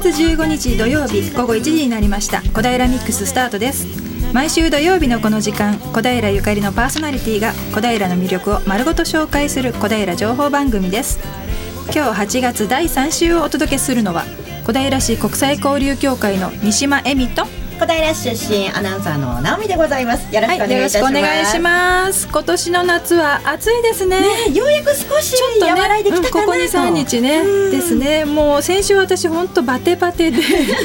[0.00, 2.40] 月15日土曜日午後1時になりました。
[2.54, 3.86] 小平ミックススタートです。
[4.32, 11.18] 毎週土曜日のこの時間小平ゆかりのパーソナリティが小平の魅力を丸ごと紹介する小平情報番組です。
[11.94, 14.24] 今日8月第3週をお届けするのは
[14.64, 17.44] 小平市国際交流協会の三島恵美と
[17.80, 20.34] 小平市出身アナウンサーの直美でございます。
[20.34, 22.28] よろしくお願いします、はい、します。
[22.28, 24.20] 今年の夏は暑いですね。
[24.20, 28.26] ねようやく少しちょっと、ね、和らいできたここ2、3日ねですね。
[28.26, 30.42] もう先週私本当バテバテで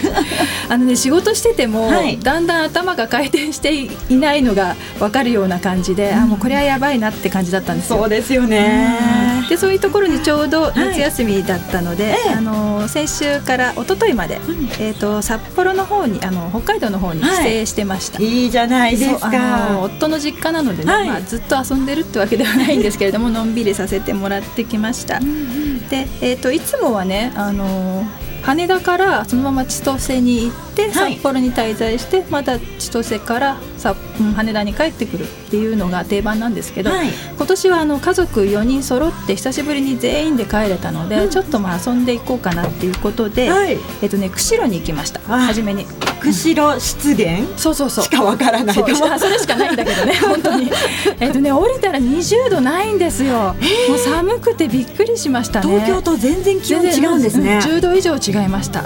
[0.69, 7.97] あのね仕事してても、はい、だんだん頭が回転していないのが分かるような感じで、うん、あもうこれはやばいなって感じだったんですよ。
[7.97, 19.79] そうですよねでそういうところにちょうど夏休みだったので、はい、あの先週から一昨日まで、うん、えっ、ー、と札幌の方にあの北海道の方に帰省してました、はい、いいじゃないですか。
[19.81, 25.17] 夫の実家なのでね、はい、まあ、ずっと遊んでるってわけではないんですけれども のんびりさせてもらってきました。
[25.17, 28.05] うんうん、で、えーと、いつもはねあの
[28.45, 33.95] 羽田からそのまま千歳に行って札幌に滞在して、また千歳からさ
[34.35, 45.19] 羽田に帰ってくるっていうのが定番なんですけど、はい、今年はあの家族4人揃って久しぶりに全員で帰れたので、うん、ちょっとまあ遊んでいこうかなっていうことで、はい、えっとね釧路に行きました。
[45.19, 45.85] 初めに。
[46.19, 48.05] 釧路湿原そうそうそう。
[48.05, 50.71] しかわからないそれしかないんだけどね 本当に。
[51.19, 55.67] えっとね降りたら20度ないんですよ、えー、もう寒くてびっくりしましたね。
[55.67, 57.59] 東京と全然気温違うんですね。
[57.63, 58.83] 10度以上違いました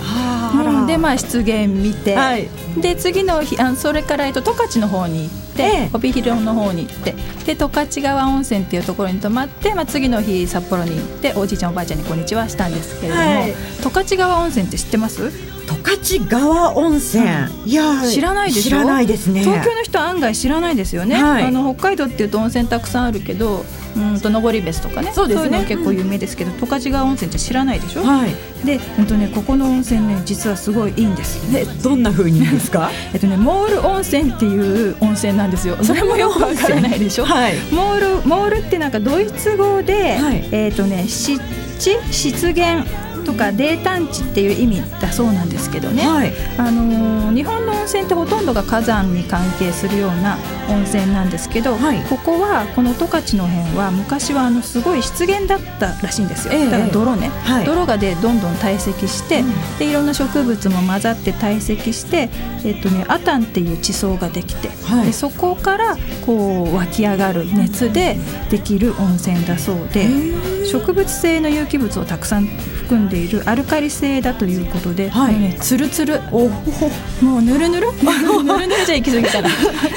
[0.88, 7.16] でまあ湿原見て、はい、で次の日あそれから、えっと、十勝の方に行って、帯広の方に行って。
[7.46, 15.32] で十勝川温泉っていうところに泊まって、まあ、次の日札幌に行っておじいちゃんおばあちゃんにこんにちはしたんですけれども、はい、十勝川温泉って知ってます？
[15.32, 17.26] 十勝川温泉、
[17.66, 19.42] いや知らないで知らないですね。
[19.42, 23.66] 東京の人案外知らないですよね、はい、あの北海道っていうと温泉たくさんあるけど
[24.00, 25.12] うんと登別とかね。
[25.14, 25.66] そうですね。
[25.68, 31.52] 結構有名ですけど、十勝川温泉じゃ知らないでしょ、はい、で、うんとね、ここの温泉ね実はすごいいいんです。
[31.52, 32.90] ねどんな風にですか？
[33.14, 35.78] えっとねモール温泉っていう温泉なんですよ。
[35.82, 41.40] それもよくわからないでしょ、はい、モールモールってなんかドイツ語で、はい、えっ、とね湿
[41.80, 42.86] 地湿原
[43.24, 50.38] とか泥炭地っていう意味だそうなんですけどね、はい、あの日本の温泉ってほとんどが火山に関係するような
[50.70, 62.30] 温泉なんですけど、はい、ここはこの十勝の辺は昔はあのすごい湿原だったらしいんですよ、えー、だから泥ね、はい、泥がでどんどん堆積して、うん、でいろんな植物も混ざって堆積して、
[62.66, 64.70] えっとね、アタンっていう地層ができて、
[65.06, 68.18] でそこからこう湧き上がる熱で
[68.50, 70.59] できる温泉だそうで。
[70.70, 76.48] 植物性の有機物をたくさん含んでいるアルカリ性だということで、はい、ね、つるつるお
[77.24, 77.88] もうぬるぬる？
[78.04, 79.50] ぬるぬるじゃ行き過ぎたら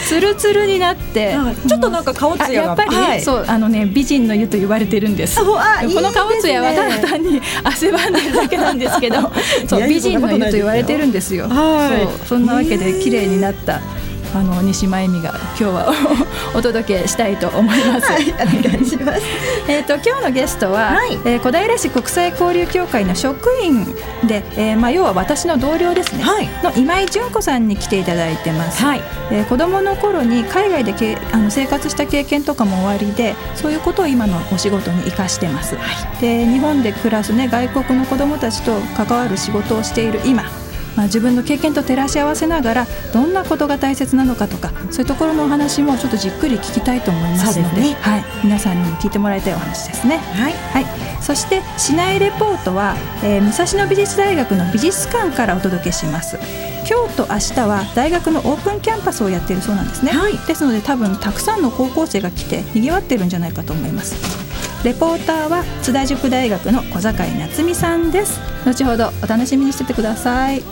[0.06, 5.38] つるつるになってちょっとなんか顔つややっぱり、はい、そうあのね美人の湯と言われてるんです。
[5.38, 9.32] この顔つやはただ単に汗ばんでるだけなんですけど
[9.68, 11.48] そう美人の湯と言われてるんですよ。
[11.48, 13.80] そうそんなわけで綺麗になった
[14.34, 15.92] あの西真由美が今日は
[16.54, 18.12] お届けしたいと思います。
[18.12, 19.22] はい、お願いします。
[19.68, 23.84] えっと今日のゲストは、はい、えー、小平市国際交流協会の職員
[24.24, 28.82] で、えー、まあ要は私の同僚ですね、はい、の今井純子さんに来ていただいてます。
[28.82, 35.76] はい、えー、子供の頃に海外でけあの生活した経験とかもおありで、そういうことを今のお仕事に生かしてます。
[35.76, 35.82] は
[36.18, 40.61] い、で日本で暮らすね外国の子供たちと関わる仕事をしている今。
[40.96, 50.18] まあ、自分の経験と照らし合わせながらどんなことが大切なのかとかそういうところのお話もちょっとじっくり聞きたいと思いますので、ね、はい、皆さんにも聞いてもらいたいお話ですね。
[50.18, 56.38] はい、はい、そして市内レポートは、えー、武蔵野美術大学の美術館からお届けします。
[56.88, 64.16] 今日と明日は大学のオープンキャンパスをやっているそうなんですね、はい、ですので多分たくさんの高校生が来て賑わってるんじゃないかと思います。
[64.84, 68.52] レポーターは津田塾大学の小坂井夏美さんです。
[68.64, 70.62] 後ほどお楽しみにしててください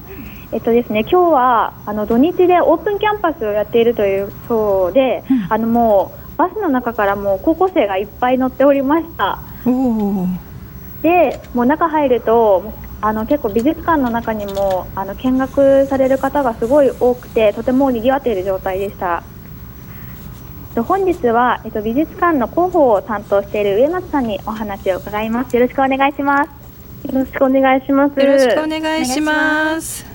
[0.51, 9.39] えっとですね今日はあの土日でオープンキャンパスをやっているというそうで、うん、あのもうバスの中からもう高校生がいっぱい乗っておりました。
[11.01, 19.23] でもう中入るとあの結構美術館の中にもあの見学される方がすごい多くてとても賑わっている状態でした。
[20.75, 25.55] 本日は、えっと、美術館の広報を担当している上松さんにお話を伺います。
[25.55, 26.64] よろしくお願いします
[27.05, 28.19] よろしくお願いします。
[28.19, 30.05] よろしくお願いします。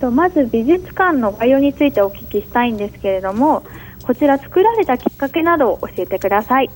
[0.00, 3.64] とまず美術館の概要についてお聞きしたいんですけれども
[4.02, 6.70] こちら作られたきっかけなどを教えてください。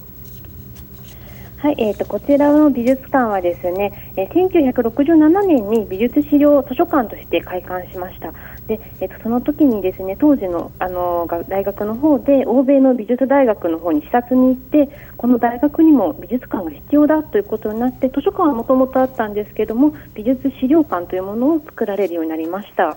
[1.58, 8.32] はい、えーと、こちらの美術館はですね、えー、1967年に美術資料図書館として開館しました。
[8.76, 22.96] で、えーと、その時にですね、当時のあの大学の方で欧米の美術大学の方に視察に行って、この大学にも美術館が必要だということになって、図書館はもともとあったんですけども、美術資料館というものを作られるようになりました。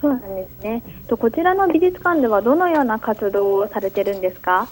[0.00, 0.82] そうなんですね。
[1.08, 4.68] とこちらの美術館ではどのような活動をされてるんですか？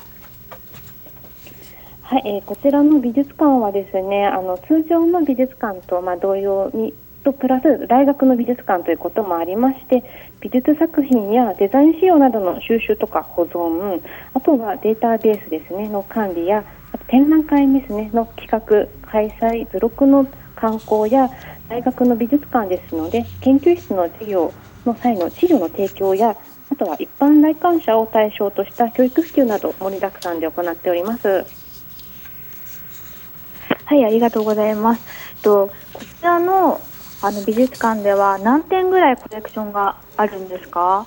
[2.02, 10.04] はい、えー、こちらの美術館はですねあの通常の美術館とまあ同様にとプラス大学の美術館ということもありまして
[10.40, 14.02] 美術作品やデザイン資料などの収集とか保存
[14.34, 16.64] あとはデータベースですねの管理や
[17.08, 20.26] 展覧会ですねの企画開催図録の
[20.56, 21.30] 観光や
[21.68, 24.52] 大学の美術館ですので研究室の授業
[24.84, 26.36] の際の資料の提供や
[26.70, 31.44] あとは一般来館者を対象とした教育普及など盛りだくさんで行っております。
[33.84, 35.42] はい、ありがとうございます。
[35.42, 36.80] とこちらの
[37.24, 41.06] あの美術館では何点ぐらいコレクションがあるんですか？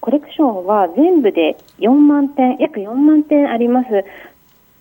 [0.00, 3.88] コレクションは全部で4万点、約4万点あります。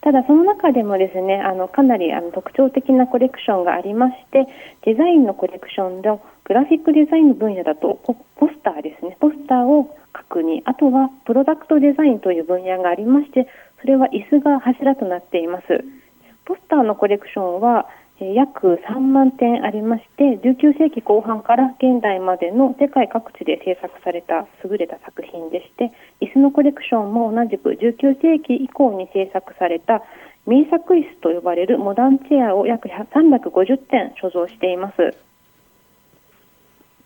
[0.02, 4.48] ただその中でもですね、あのかなりあの特徴的なコレクションがありまして、
[4.86, 13.48] デザインのコレクションのグラフィックデザインの分野だとポスターですね、ポスターを書くに、あとはプロダクトデザインという分野がありまして、
[13.82, 15.68] それは椅子が柱となっています。
[16.46, 17.86] ポスターのコレクションは
[18.26, 25.92] 約3万点ありまして19世紀後半から現代までの世界各地で制作された優れた作品でして
[26.22, 30.04] 椅子のコレクションも同じく19世紀以降に制作された
[30.46, 35.16] 名作椅子と呼ばれるモダンチェアを約350点所蔵しています。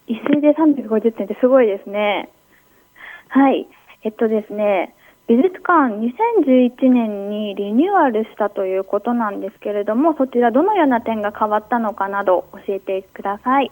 [0.07, 2.29] 椅子で350点ってすごいですね。
[3.27, 3.67] はい。
[4.03, 4.94] えっとですね
[5.27, 5.95] 美術館
[6.45, 13.71] 2011年にリニューアルしたということなんですけれどもそちらどのような点が変わったのかなど教えてください。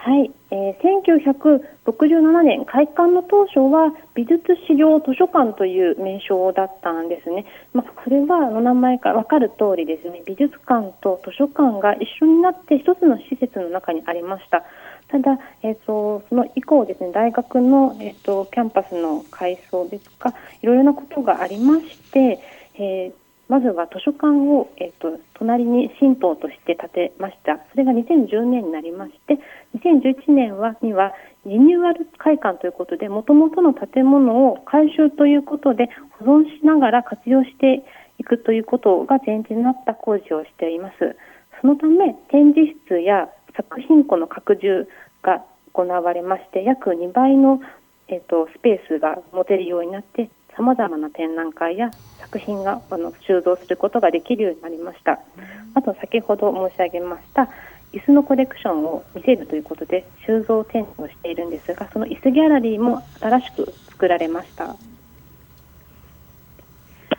[0.00, 7.44] はい、えー、1967年開館の当初は美術資料図書館という名称だったんですね。
[7.74, 14.64] まあ、それはあの名前から分かる通りですね、美術館と図書館が一緒になって一つの施設の中にありました。
[15.08, 22.38] ただ、えーと、その以降ですね大学の、えーと、キャンパスの改装ですとかいろいろなことがありまして、
[22.74, 23.12] えー、
[23.48, 29.38] まずは図書館を、えーと、隣に新棟として建てましたそれが2010年になりまして
[29.78, 31.12] 2011年はには
[31.46, 35.88] リニューアル会館ということでもともとの建物を改修ということで
[36.18, 37.82] 保存しながら活用して
[38.18, 41.16] いくということが前提になった工事をしています。
[41.60, 44.88] そのため展示室や作品庫の拡充
[45.22, 47.60] が行われまして約2倍の、
[48.06, 55.20] えーと、スペースが持てるようになってさまざまな展覧会や作品があの収蔵することができるようになりました。
[55.74, 57.48] あと先ほど申し上げました
[57.92, 64.76] 椅子のコレクションを見せるということで収蔵展示をしているんですがその椅子ギャラリーも新しく作られました。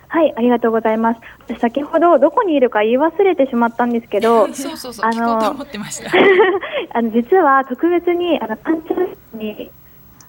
[0.09, 1.21] はい、ありがとうございます。
[1.59, 9.69] 先ほどどこにいるか言い忘れてしまったんですけど、 そうそうそう、あのあの実は特別にあの館長室に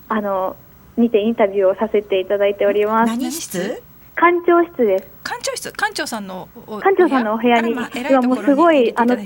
[0.09, 0.55] あの
[0.99, 3.11] 見てインタビューをさせていただいております。
[3.11, 3.83] 何室？
[4.17, 5.09] 館長室です。
[5.25, 9.17] 館長室、館長さんの館長さんのお部屋に、まあ、もうすごいあの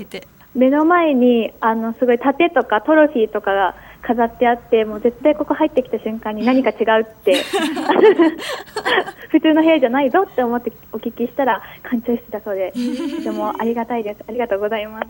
[0.54, 3.74] 目の前にあのすごい盾とかトロフィーとかが
[4.06, 7.36] 飾ってあってもう絶対ここ入ってきた瞬間に何か違うって
[9.30, 12.72] 普通の部屋じゃないぞって思ってお聞きしたら館長室だそうで
[13.16, 14.22] とてもありがたいです。
[14.28, 15.06] ありがとうございます。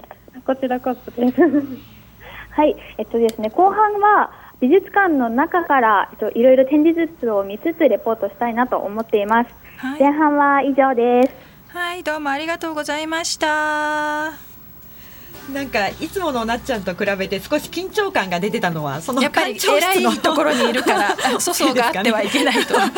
[0.46, 1.42] こちらこそです。
[2.50, 2.76] はい。
[2.98, 11.34] えっとですね後半は美術館の中から、えっと、いろいろ展示物を見つつレポートしたいなと思っています、はい、前半は以上です。
[11.68, 12.04] はい。
[12.04, 14.43] どうもありがとうございました
[15.52, 22.74] なんかいつものなっちゃんと比べて少し緊張感が出てたのはそのやっぱり偉いところにいるから 粗相があってはいけないと。
[22.78, 22.90] はい。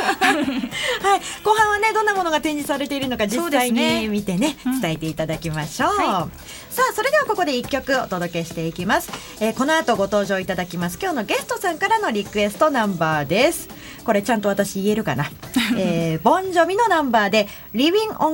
[1.43, 9.11] 後半はねどんなものが展示されているのか実際に見てね、ね、伝えていただきましょう、はい、さあそれではここで一曲お届けしていきます、
[9.41, 10.99] えー、この後ご登場いただきます。
[11.01, 13.69] 今日のゲストさんからのリクエストナンバーです。
[14.05, 15.29] これちゃんと私言えるかな、
[15.77, 18.31] えー、ボンジョビのナンバーでリビンオ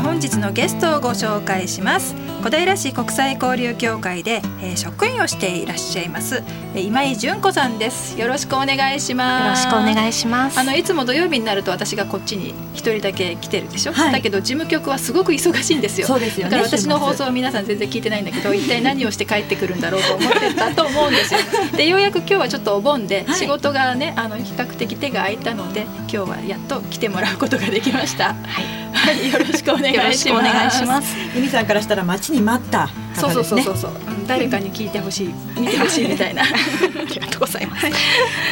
[0.00, 2.14] は本日のゲストをご紹介します。
[2.42, 6.42] 小平市国際交流協会で、えー、職員をしていらっしゃいます、
[6.74, 8.18] えー、今井純子さんです。
[8.18, 9.66] よろしくお願いします。
[9.66, 10.58] よろしくお願いします。
[10.58, 16.06] あのいつも土曜日になると私がこっちに一人だけ来てるでしょ、はい、だけど事務局はすごく忙しいんですよ。
[16.06, 21.40] そうですよ、ね、だから私の放送を皆さん全然聞いてないんだけど一体何をして帰ってくるんだろうと思ってたと思うんですよ。
[21.76, 28.32] でようやく今日はちょっとお盆で仕事がね、あの比較的手が空いたので今日はやっと来てもらうことができました。
[28.34, 31.16] はいはい、よろしくお願いします。
[31.34, 33.92] ゆみさんからしたら待ちに待った、ね、そうそうそうそうそう、
[34.26, 36.42] 誰かに聞いてほしい、見てほしいみたいな。
[36.44, 37.86] ありがとうございます。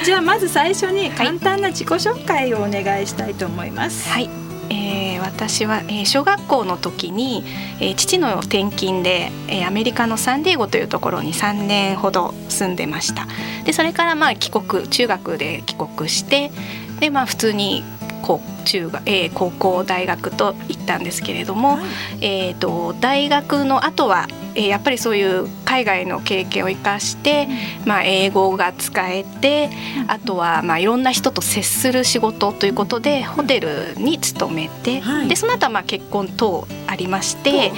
[0.04, 4.08] じゃあまず最初に簡単な自己紹介をお願いしたいと思います。
[4.08, 4.28] はい。
[4.70, 7.44] えー、私は、えー、小学校の時に、
[7.80, 13.26] えー、父の転勤で、えー、アメリカのサンディエゴというところに3年ほど住んでました
[13.64, 16.50] でそれからまあ帰国中学で帰国して
[17.00, 17.82] でまあ普通に
[18.22, 21.84] 高中学、えー、高校大学と行ったんですけれども、はい、
[22.20, 24.26] えーと、大学の後は、
[24.58, 27.48] えー、やっぱりそういう海外の経験を生かして、
[27.82, 29.70] うん、まあ、英語が使えて、
[30.02, 37.72] うん、あとは、まあ、いろんな人と接する仕事ということでホテルに勤めて、はい、でその後はまあ結婚等ありまして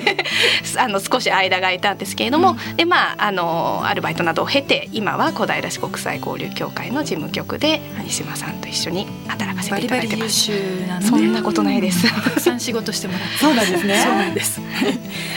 [0.78, 10.52] あの少し間が空いたんですけれども、うん、でまああのアルバイトなどを経て今は小平市国際交流協会の事務局で西島さんと一緒に働かせていただいてます。
[11.02, 12.10] そんなことないです。
[12.24, 13.38] たくさん仕事してもらって。
[13.38, 14.00] そうなんですね。
[14.02, 14.60] そうなんです。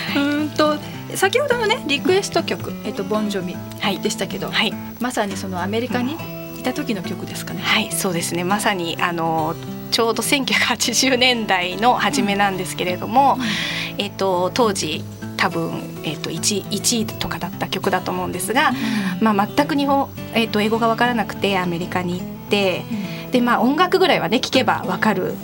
[0.15, 0.68] うんと
[1.15, 3.55] 先ほどのねリクエスト曲えっとボンジョミ
[4.01, 6.15] でしたけど、はい、まさにそのアメリカに
[6.59, 7.61] いた時の曲ですかね。
[7.61, 8.43] はいそうですね。
[8.43, 9.55] まさにあの
[9.91, 15.03] ちょうど1980年代の初めなんですけれども、うん、えっと当時
[15.39, 15.71] 多分、
[16.03, 18.71] えーと、1, 1位とかだった曲だと思うんですが、
[19.19, 22.83] うん、まあ、全く日本、えーと、英語が分からなくてアメリカに行って、
[23.25, 25.35] うん、でまあ、音楽ぐらいはね聴けば分かる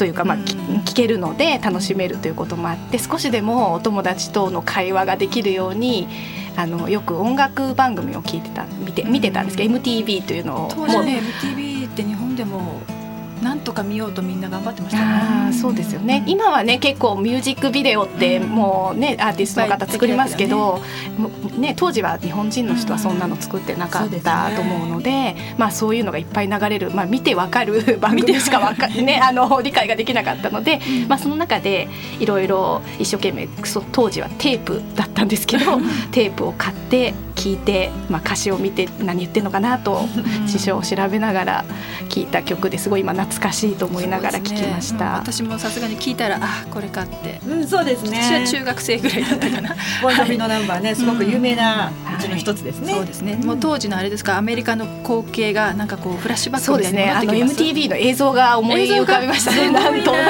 [0.00, 6.08] というか、まあ、聞けるので楽しめるということもあって少しでもお友達との会話ができるように
[6.56, 10.70] あのよく音楽番組を聞いてた見て見てたんですけど、MTV というのを。
[10.70, 12.80] 当時ね MTV って日本でも
[13.42, 15.04] なんとか見ようとみんな頑張ってましたね。
[15.48, 20.80] あそうですよね、うん、今はね結構ミュージックビデオってもうね、アーティストの方作りますけど、
[21.58, 33.48] ね、ね、当時は日本人の人はそんなの作ってなかったと思うのでうんでね、まあ、そういうのがいっぱい流れる、まあ、見てわかる番組しかわか、ね、あの理解ができなかったので、うん、まあ、その中でいろいろ一生懸命
[33.92, 35.78] 当時はテープだったんですけど
[36.12, 40.02] テープを買って聞いて、まあ、歌詞を見て何言ってるのかなと
[40.46, 41.64] 師匠を調べながら
[42.10, 48.18] 聞いた曲ですごい今懐かしいと思いながら聞きました、ねうん、私もさすがに聞いたらあこれかって、うん、そうですね。
[48.22, 49.74] 私は中学生ぐらいだったかな。
[50.02, 57.10] ボンドビのナンバーねすごく有名なうちの一つですね、はい、そうですね、もう当時のあれですかアメリカの光景がなんかこうフラッシュバックそうですね。
[57.10, 60.14] あの MTV の映像が思い浮かびましたねなんと。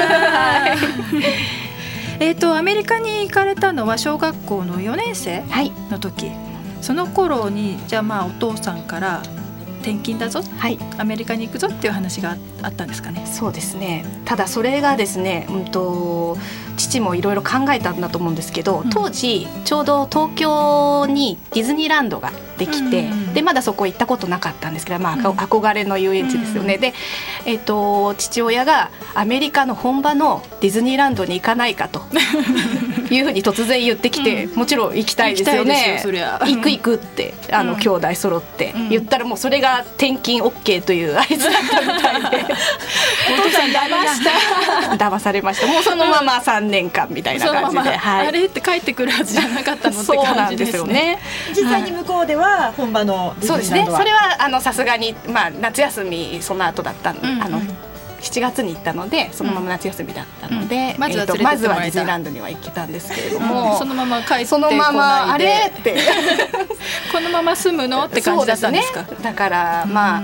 [2.19, 5.43] えーと、アメリカに行かれたのは小学校の4年生
[5.89, 6.50] の時、はい
[6.81, 9.21] その頃にじゃあまあお父さんから
[9.81, 12.37] 転勤だぞ、はい、アメリカに行くぞっていう話があっ
[12.73, 13.25] たんですかね。
[13.25, 14.05] そうですね。
[14.25, 16.37] ただそれがですね、うんと、
[16.77, 26.77] 父もいろいろ考えたんだと思うんですけど、うん、当時ちょうど東京にディズニーランドができて、うん、でまだそこ行ったことなかったんですけど、まあ、憧れの遊園地ですよね。
[26.77, 26.93] で、
[27.45, 32.01] えーと父親がアメリカの本場のディズニーランドに行かないかと
[33.09, 36.01] いうふうに突然言ってきて、もちろん行きたいですよね。
[36.03, 41.53] 行く行くってあの、兄弟揃って言ったらもうそれが転勤 OK という合図だっ
[42.01, 42.50] たみたいで
[43.31, 44.95] お父さん騙した。
[45.09, 45.67] 騙されました。
[45.67, 51.19] もうそのまま3年間みたいな感じで、はい、あれって帰ってくるはずじゃなかったのって感じですよね。
[51.55, 53.85] 実際に向こうでは本場のそうですね。
[53.89, 57.61] それはあのさすがにまあ夏休みその後だったの、うんうん、あの
[58.21, 65.73] 7月に行ったのでそのまま夏休みだったので、うん、まずは、えー、まずはディズニーランドには行けたんですけれども、うん、そのまま帰ってそのままあれ？
[65.75, 65.97] って。
[67.11, 68.05] このまま住むの？
[68.05, 70.21] って感じだったんですか、ね、だからまあ、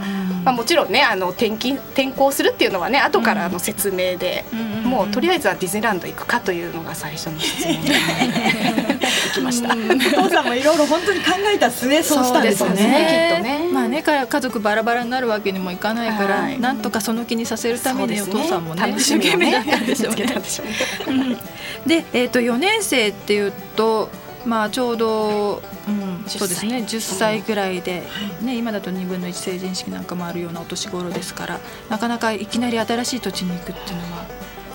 [0.47, 4.45] まあ、もちろんねあの転勤転校するっていうのはね後からの説明で、
[4.85, 7.91] もうとりあえずはディズニーランド行くかというのが最初の質問で
[9.27, 9.73] 行きました。
[9.73, 12.83] お父さんもいろいろ本当に考えた末そうしたんですよね。
[12.83, 13.69] ねきっとね。
[13.73, 21.37] まあね家族バラバラになるわけにもいかないから、はい、なんとかその気にさせるためにお父さんもね、ね、一生懸命だったんでしょうね。
[21.85, 24.09] で、えっ、ー、と4年生っていうと。
[24.47, 26.77] まあ、ちょうど、うん、そうですね。
[26.77, 28.03] 10歳ぐらいで、
[28.41, 34.25] ね、今だと2分の1成人式なんかもあるようなお年頃ですからなかなかいきなり新しい土地に行くっていうのは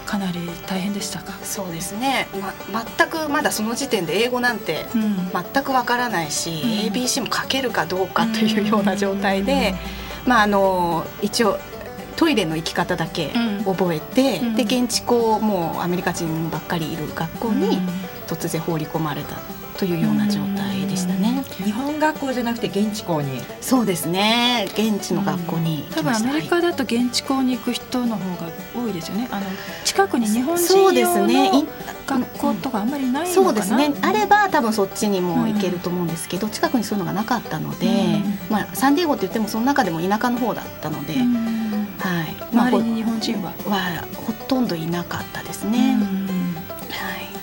[0.04, 1.32] かなり大変でしたか？
[1.42, 2.28] そうですね、
[2.70, 6.58] ま、全くまだその時点で英語なんて全くわからないし、うん、
[6.92, 9.74] ABC も書けるかどうかというような状態で、
[10.24, 11.58] うん、まあ、あの一応
[12.16, 13.30] トイレの行き方だけ
[13.64, 17.80] 覚えて、うん、で現地校もうアメリカ人ばっかりいる学校に
[18.26, 19.36] 突然放り込まれた
[19.78, 21.42] というような状態でしたね。
[21.64, 23.40] 日本学校じゃなくて現地校に？
[23.60, 24.66] そうですね。
[24.68, 29.28] 現地の学校に、多分アメリカだと現地校に行く人の方が多いですよね。
[29.30, 29.46] あの
[29.84, 30.92] 近くに日本人用
[31.26, 31.66] の
[32.06, 33.92] 学校とかあんまりないそうですね。
[34.02, 37.88] あれば多分そっちにも行けると思うんですけど、近くにそういうのがなかったので、
[38.50, 41.14] まあサンディエゴって言ってもその中でも田舎の方だったので。
[42.02, 43.52] はい、周りに日本人は？
[43.64, 45.96] はほとんどいなかったですね。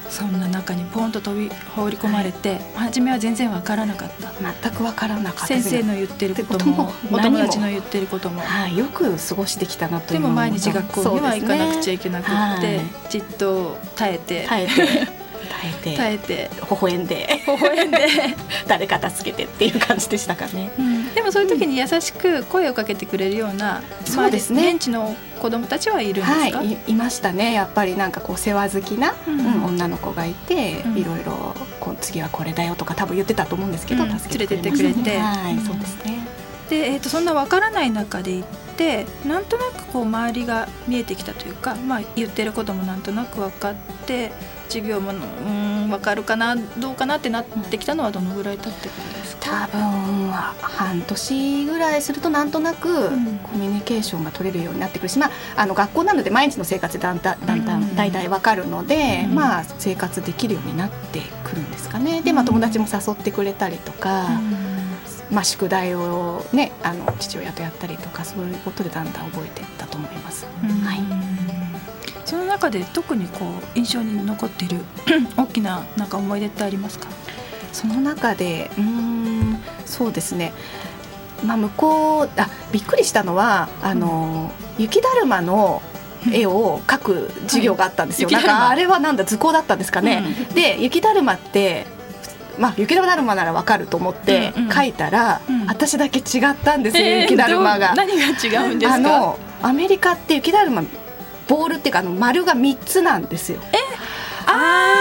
[0.09, 4.31] そんな中にポンと飛び放り込まれて、はい、初めは全然わからなかった。
[4.31, 5.47] 全くわからなかった。
[5.47, 14.45] 先生の言ってることもお友達の言ってることも、はい、よく過ごしてきたなとでも毎日学校には行かなくちゃいけなくって、ねはい、じっと耐えて。
[14.47, 14.73] 耐えて。
[15.49, 15.97] 耐えて。
[15.97, 16.49] 耐えて。
[16.69, 17.41] 微笑んで。
[17.45, 18.07] 微笑んで。
[18.67, 24.73] 誰か助けてっていう感じでしたかね、うん、でもそういう時に優しく声をかけてくれるような、うん、そうですね。
[24.73, 27.53] 現地の子供たちはいるんですか、はい、いましたね。
[27.53, 36.27] やっぱりなんかこう世話好きな、うん、女の子がいて、いろいろこう次はこれだよとか多分言ってたと思うんですけど、連れてってくれて、はい、そうですね。
[36.69, 38.47] で、えーと、そんな分からない中で行っ
[38.79, 43.75] てなんとなくこう周りが見えてきたというか、まあ、言ってることもなんとなく分かっ
[44.07, 44.31] て
[44.69, 49.67] 授業もうん分かるかなどうかなってなってきたのはどのぐらい経ってからですか？
[49.71, 57.65] 多分半年ぐらいするとなんとなくコミュニケーションが取れるようになってくるし、まあ、あの学校なので毎日の生活でだんだんだん。
[57.65, 62.21] だん大体分かるので、うん、まあ、生活できるようになってくるんですかね。
[62.21, 64.27] で、まあ、友達も誘ってくれたりとか。
[64.27, 64.31] う
[64.65, 64.78] ん
[65.31, 70.45] まあ、宿題を、ね、あの父親とやったりとかそういうことでだんだん覚えていったと思います。
[70.45, 70.99] はい、
[72.25, 74.79] その中で特にこう印象に残っている
[75.37, 77.07] 大きななんか思い出ってありますか？
[77.71, 80.53] その中でうんそうですね。
[81.45, 85.81] まあ、向こうあびっくりしたのはあの、うん、雪だるまの
[86.33, 91.85] 絵を描く授業があったんですよ、はい、なんかあれはなんだ図工だったんですかね、うん、で雪だるまって
[92.59, 97.95] まあ、雪だるまならわかると思って書いたら、うんうん、私だけ違ったんですよ、雪だるまが。
[97.95, 98.95] 何が違うんですか？
[98.95, 100.83] あのアメリカって雪だるま
[101.47, 103.59] ボールっていうかあの丸が3つなんですよ。
[103.73, 103.77] え
[104.45, 104.98] あ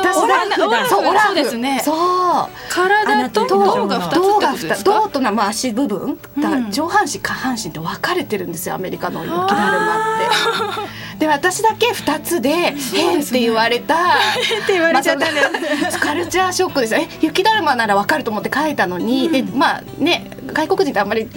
[0.00, 1.80] あ私だそうオラフですね。
[1.84, 2.48] そう。
[2.68, 4.90] 体と胴が2つってことですか？
[4.90, 11.18] 胴とまあ足部分、だ上半身下半身って分かれてるんですよアメリカの雪だるまって。
[11.24, 13.96] で私だけ2つで「変、って言われたっ
[14.66, 15.34] て言われちゃったん
[16.00, 21.28] カルチャーショックですえ雪だるまなら分かると思って書いたのに、でまあね外国人ってあんまり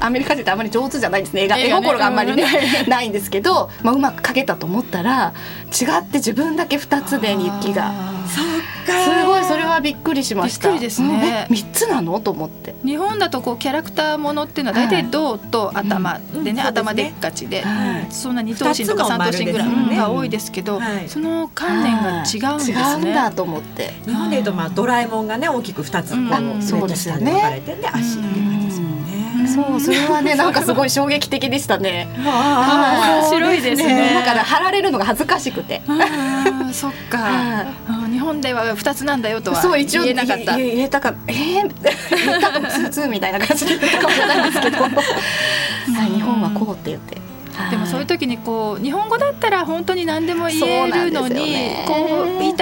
[0.00, 1.48] アメリカ人ってあんまり上手じゃないですね。
[1.50, 2.46] 絵心があんまりね、
[2.88, 5.32] ないんですけど、まあ、うまく描けたと思ったら
[5.68, 7.92] 違って自分だけ2つで雪が。
[8.28, 8.44] そっ
[8.84, 10.68] すごいそれはびっくりしました。
[10.70, 11.46] びっくりですね。
[11.50, 12.18] 三、つなの？
[12.20, 12.74] と思って。
[12.84, 17.62] 日本だとこうキャラクターものっていうのは大体胴と頭でね、頭でっかちで、
[18.10, 22.80] そんな二頭身とか三頭身ぐらいが多いですけど、その観念が違うんですね。
[22.80, 23.92] 違うんだと思って。
[24.04, 26.18] 日本でいうとまあドラえもんがね大きく二つこ
[26.58, 27.32] うそうですよね。
[27.32, 29.12] 分かれてで足って感じですもんね。
[29.48, 32.08] そうそれはねなんかすごい衝撃的でしたね。
[32.16, 34.14] 面白いですね。
[34.14, 35.82] だから貼られるのが恥ずかしくて。
[36.72, 37.64] そっか。
[38.10, 40.56] 日本では二つなんだよとは言えなかった。
[40.56, 44.76] 言えたかええ言ったかもツーツーみたいな感じで言ったかもしれないんですけど。
[46.14, 47.20] 日本はこうって言って。
[47.70, 52.61] でもそういう時にこう日本語だったら本当に何でも言えるのに、こう言いた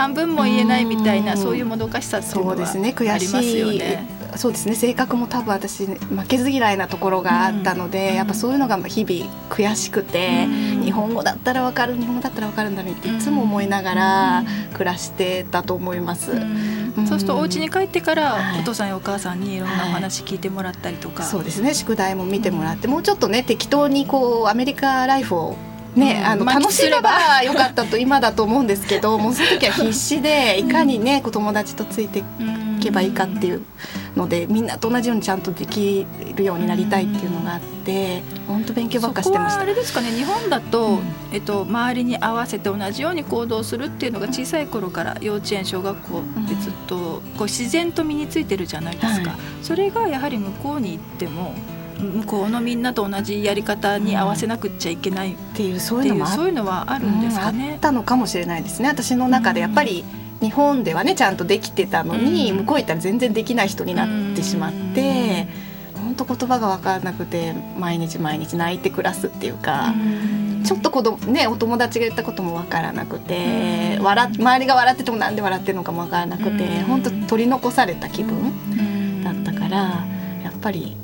[0.00, 2.92] 半分も言えないみたいなそういうもどかしさっていうのはありますよね。
[2.92, 3.12] そうですね。
[3.12, 4.38] 悔しい。
[4.38, 4.74] そうですね。
[4.76, 16.32] 性格も多分私負けず嫌いなところがあったので、うん、やっぱそういうのが日々悔しくて、うん、日本語だったら分かる日本語だったら分かるんだねっていつも思いながら暮らしてたと思います。
[17.08, 21.74] そうするとお家に帰ってから、お父さんやお母さんにいろんなお話聞いてもらったりとか、はい、そうですね。
[21.74, 25.56] 宿題も見てもらって、もうちょっとね適当にこうアメリカライフを
[25.94, 32.24] ね、あの楽しめばよかったと今だと思うんですけど もうその時は必死でいかにね友達とついてい
[32.80, 33.62] けばいいかっていう
[34.16, 39.62] のでみんなと同じようにちゃんとできるようになりたいっていうのがあって本当勉強ばっかしてました。
[39.62, 41.00] あれですかね日本だと、うん、
[41.32, 51.54] えっと、周りに合わせて同じように行動するっていうのが小さい頃から幼稚園小学校でずっとこう自然と身についてるじゃないですか、はい、それがやはり向こうに行っても
[52.00, 58.88] 向こうのみんなと同じやり方に合わせなくっちゃいけないっていう、そういうのそういうのはあるんですかね、あったのかもしれないですね。
[58.88, 60.04] 私の中でやっぱり、
[60.40, 65.46] 日本ではねちゃんとできてたのに、向こう行ったら全然できない人になってしまって。
[65.94, 69.94] 本当言葉が分からなくて毎日毎日泣いて暮らすっていうか、
[70.64, 80.04] ちょっと子供ねお友達が言ったことも分からなくて、笑周りが笑っててもなんで笑ってるのかも分からなくて、本当取り残された気分だったから、
[80.42, 80.96] やっぱり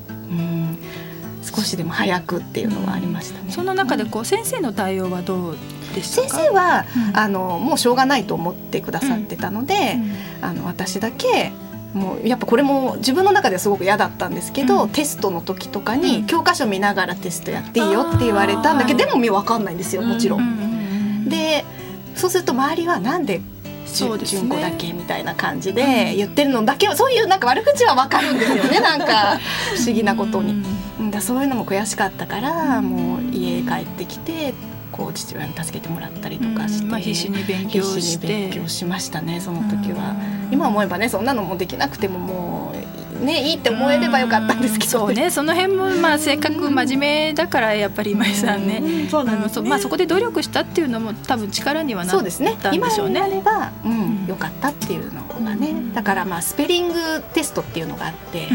[1.46, 3.52] 少しでも早くっていうのはありましたね。
[3.52, 5.56] その中でこう先生の対応はどう
[5.94, 9.96] で先生は、うん、あのもうしょうがないと思ってくださってたので、
[10.40, 11.52] うん、あの私だけ
[11.94, 21.28] もうやっぱこれも自分の中ではすごく嫌だったんですけど、うん、テストの時とかに教科書見ながらテストやっていいよって言われたんだけどでも分かんないんですよもちろん。
[21.28, 21.64] で
[22.14, 23.40] そうすると周りはなんで
[23.86, 29.38] そうです、ね、純子だけみたいな感じで言ってるのだけはそういうなんか悪口は分かるんですよねなんか
[29.74, 30.75] 不思議なことに。
[31.10, 34.54] だそういうのも悔しかったからもう家帰ってきて
[34.92, 38.26] こう父親に助けてもらったりとかして、まあ、必死に勉強して。
[38.26, 40.16] 勉強しましたねその時は。
[40.50, 42.74] 今思えばねそんなのもできなくてもも
[43.20, 52.56] うねいいって思えればよかったんですけど、そうねその辺もまあ性格真面目だからやっぱり今井さんね、そうなのそまあそこで努力したっていうのも多分力にはなったんでしょうね。
[52.72, 56.94] 今になれば、うん、よかったっていうのがね、だからまあスペリング
[57.34, 58.48] テストっていうのがあって、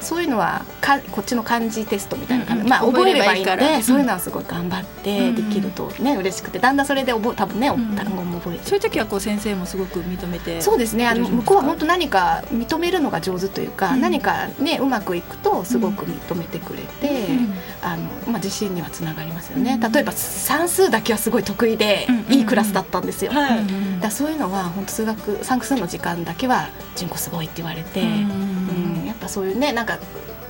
[0.00, 6.58] そういうのはかこっちの漢字テストみたいな感じ、まあ覚えればいいのでそういうのはすごい頑張ってできるとね嬉しくて。
[6.58, 10.60] だんだんそれで覚多分ね単語も覚えて、そういう時はこう先生もすごく認めて。
[10.60, 11.06] そうですね。
[11.06, 17.26] あの向こうは本当何か認めるのが上手というか、何かねうまくいくとすごく認めてくれて、
[17.82, 23.32] あのまあ、自信にはつながりますよね、例えば算数だけはすごい得意で、いいクラスだったんですよ、
[24.00, 25.11] だそういうのは本当数学
[25.42, 29.04] 算数の時間だけは「純子すごい」って言われて、うん。
[29.06, 29.98] やっぱそういうねなんか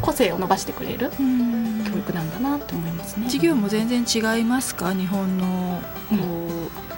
[0.00, 3.26] 個性を伸ばしてくれる教育なんだなって思いますね。
[3.26, 4.92] 授業も全然違いますか？
[4.94, 6.16] 日本のこ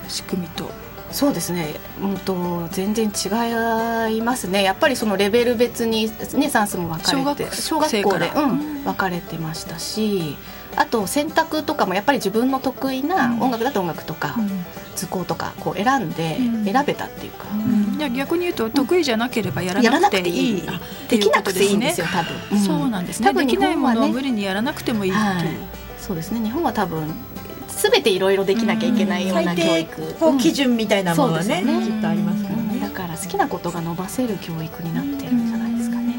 [0.06, 0.70] う、仕組みと。
[1.10, 4.64] そうですね、うんと、全然違いますね。
[4.64, 10.36] やっぱりそのレベル別に、ね、算数も分かれて小学校で、うん、分かれてましたし
[10.76, 17.46] あと選択とかもやっぱり自分の得意な音楽だと音楽とか、うん、図工とかこう選んで選べたっていうか、
[18.10, 20.62] 逆に言うと得意じゃなければやらなくていい,、
[21.08, 23.28] できなくていいんですよ多分、そうなんですね。
[23.28, 25.46] 多分できないものを無理にやらなくてもいいっていう、はい、
[25.98, 26.40] そうですね。
[26.40, 27.14] 日本は多分
[27.68, 36.14] すべていろいろできなきゃいけないような教育、うん、基準みたいなものはね,、ねきっとありますからね、だから好きなことが伸ばせる教育になってるんじゃないですかね。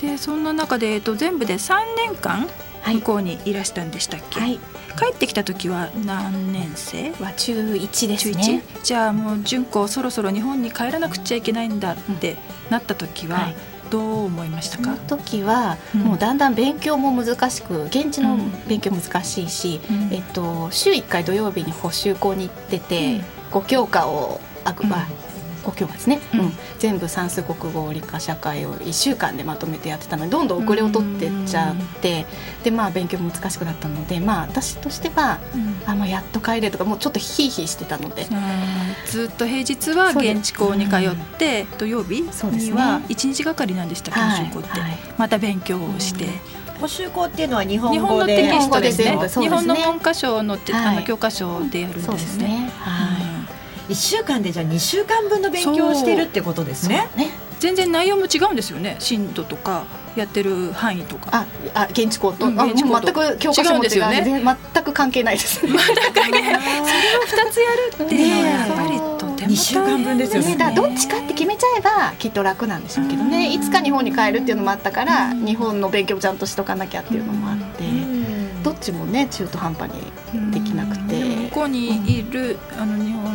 [0.00, 2.48] でそんな中で、えっと、全部で3年間
[2.94, 4.58] 向こうにいらしたんでしたっけ、はい、
[4.98, 7.12] 帰ってきた時は何年生？
[7.12, 8.62] は中1ですね。
[8.82, 12.36] じゃあもう純子そろそろ日本に帰らなくちゃいけないんだって
[12.70, 13.56] なった時は、はい。
[13.88, 14.82] どう思いましたか？
[14.82, 23.20] その時は、もうだんだん勉強も難しく現地の勉強難しいし、うん、えっと、週1回土曜日に補習校に行ってて、
[23.52, 25.06] うん、5教科をあく、まあ
[25.66, 32.26] 5教科ですね、うん、全部算数国語理科社会を1週間でまとめてやってたのでどんどん遅れを取ってっちゃって
[32.62, 35.38] でまあ勉強難しくなったのでまあ私としては、
[35.86, 38.26] あまあ、やっと帰れとかもうちょっとヒーヒーしてたので。
[39.06, 42.28] ずっと平日は現地校に通って土曜日に
[42.72, 44.68] は1日がかりなんでした研修校って、
[45.16, 46.26] また勉強をして。
[46.80, 49.16] 補習校っていうのは日本語で日本のテキストですね。
[49.28, 52.70] 日本の文科省の、あの教科書でやるんですね。
[52.78, 53.25] はい
[53.88, 57.08] 1週間でじゃあ2週間分の勉強をしてるってことですね。
[57.16, 57.30] ね。
[57.58, 58.96] 全然内容も違うんですよね。
[58.98, 61.30] 震度とかやってる範囲とか。
[61.32, 64.42] ああ現地校と、うん、全く教科書も違うね。
[64.74, 66.60] 全く関係ないです、 まあ、だからね
[67.26, 68.28] それを2つやるっていう。
[68.28, 70.56] のはやっぱりとても2週間分ですよね。
[70.56, 73.52] だどっちかって決めちゃえばきっと楽なんでしょうけどね。
[73.52, 78.16] いつか日本に帰るっていうのもあったから日本の勉強をちゃんとしとかなきゃっていうのもあって。
[78.62, 79.88] どっちもね中途半端
[80.34, 81.24] にできなくて。
[81.24, 83.25] 向こうにいるあの日本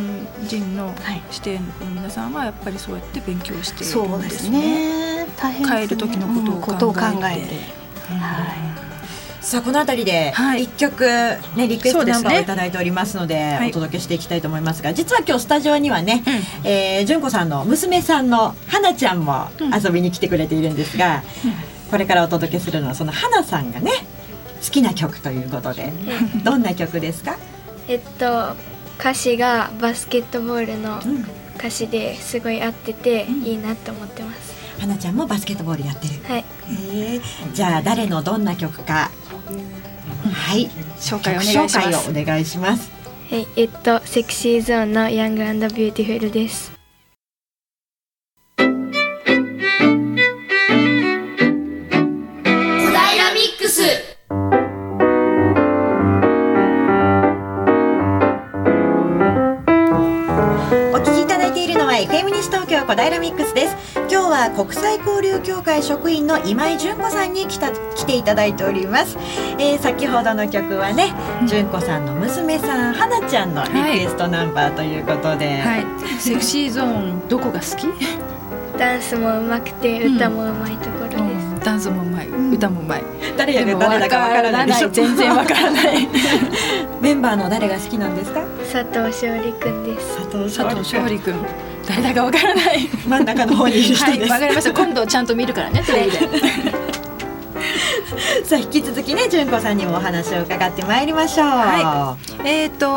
[0.46, 0.94] 人の
[1.30, 5.26] 指定の皆さんはやっぱりそうやって勉強しているんですね。
[5.36, 6.26] 大変、ね、帰る時の
[6.60, 7.12] ことを考えて。
[8.14, 8.82] はい。
[9.40, 16.22] さあこの辺りで一曲ね、ね、リクエストナンバーをいただいておりますので、ね、お届けしていきたいと思いますが、実は今日スタジオにはね、
[16.62, 23.90] うん、えー、純子さんの娘さんの花ちゃんも遊びに来てくれているんですが、うん、これからお届けするのはその花さんがね
[24.64, 25.92] 好きな曲ということで、
[26.44, 27.36] どんな曲ですか？
[27.88, 28.54] えっと
[29.02, 31.00] 歌詞がバスケットボールの
[31.56, 34.54] 歌詞ですごい合ってていいなと思ってます。
[34.78, 36.22] 花ちゃんもバスケットボールやってる。
[36.22, 36.44] はい。
[36.94, 37.20] え
[37.52, 39.10] じゃあ誰のどんな曲か
[40.32, 40.68] はい、
[41.00, 42.10] 紹介お願いします。
[42.10, 42.92] お願いします。
[43.28, 46.71] はい、えっと Sexy Zone の Young Beautiful です。
[62.86, 63.76] 小平ミックスです。
[63.94, 69.16] 今日は国際交流協会職員の今井純子さんに来た来ていただいております、
[69.58, 71.14] えー、先ほどの曲はね、
[71.46, 77.86] 純子さんの娘さん花ちゃんのリクエストナンバーということで、はい、はい、セクシーゾーンどこが好き？
[78.78, 81.58] ダンスも上手くて歌も上手いところです、うん。
[81.60, 83.04] ダンスもうまい、歌もうまい。
[83.36, 84.90] 誰や誰だかわからない。
[84.90, 86.08] 全然わからない。
[87.00, 88.42] メンバーの誰が好きなんですか？
[88.72, 90.16] 佐藤勝利くんです。
[90.16, 91.71] 佐藤勝利くん。
[91.86, 92.88] 誰だかわからない。
[93.06, 94.30] 真ん中の方にいる人です。
[94.30, 94.72] わ、はい、かりました。
[94.72, 96.18] 今度ちゃんと見るからねテレビで
[98.44, 101.48] さあ引き続きね純子さんにもお話を伺ってまいりましょう。
[101.48, 102.88] はい、えっ、ー、と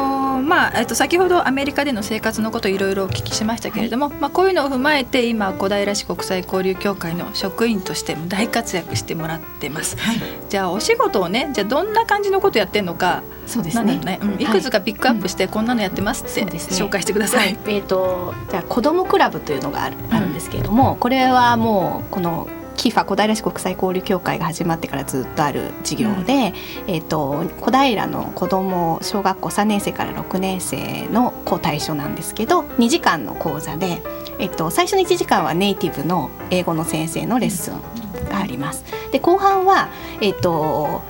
[0.41, 9.97] まあえっ、ー、と先ほどアメリカでの生活のこといろいろお聞きしましたけれども、はい、まあこういうのを踏まえて今小平市国際交流協会の職員としても大活躍してもらってます。
[9.97, 13.23] はい、じゃあお仕事をねじゃあどんな感じのことやってんのか。
[13.47, 13.97] そうですね。
[13.97, 17.53] ね、うん、いくつかピックアップしてこんなのやってますって、紹介してください。
[17.53, 26.53] ね、えっ、ー、とじゃあ子どもクラブというのがある,、あるんですけれども、これはもうこのキファ小平市国際交流協会が始まってからずっとある事業で、
[26.87, 34.01] うん、えーと、小平の子ども小学校3年生から6年生の子対象なんですけど2時間の講座で、
[34.39, 38.83] えーと、最初の1時間はネイティブの英語の先生のレッスンがあります。
[39.11, 39.89] で後半は、
[40.21, 41.03] えーと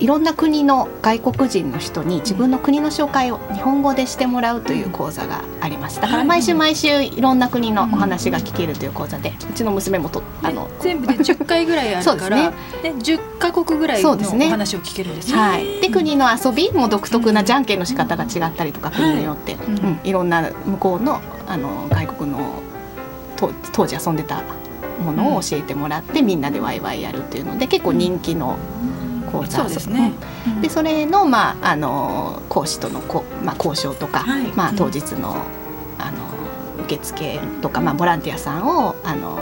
[0.00, 6.00] いろんな国の外国人の人に自分の国の紹介を日本語でしてもらうという講座があります。
[6.00, 12.52] だから毎週毎週いろんな国のお話が聞けるという講座でうちの娘もとあの全部で 10回ぐらいあるからね。
[12.82, 22.62] で10か国ぐらいのお話を聞けるんです、ね、はい、で国の遊びも独特なじゃんけんの仕方が違ったりとか国によって、うん、いろんな向こうのあの外国の
[23.72, 24.42] 当時遊んでた
[25.04, 28.56] ものを教えてもらって、みんなでワイワイやるっていうので結構人気の。
[29.30, 30.12] 講座そうですね、
[30.46, 35.36] うん、でそれの,、まあ、あの講師とのこ、まあ、交渉とか、はい、まあ、当日の,、
[35.98, 39.36] あの受付とか、まあ、ボランティアさんをあの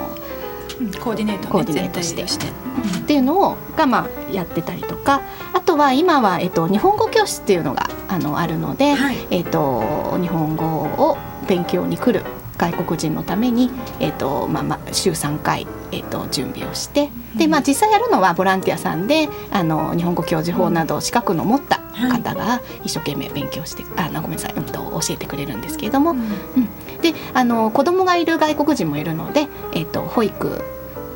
[1.01, 2.27] コーディネート、ね、コーディネートして。
[2.27, 5.23] して、っていうのをが、まあ、やってたりとか
[5.55, 11.17] あとは今は、えっと、日本語教室っていうのがあのあるので、はい、えっと、日本語を
[11.49, 12.25] 勉強に来る
[12.59, 21.79] 外国人のために、えーとまあまあ、週3回、えーと、準備をしてで、まあ、実際やるのはボランティアさんであの日本語教授法など資格の持った
[22.11, 26.67] 方が一生懸命勉強して、あごめんなさい、うん、と教えてくれるんですけれども、うん、うん、
[27.01, 30.63] であの子供がいる外国人もいるので、えーと、保育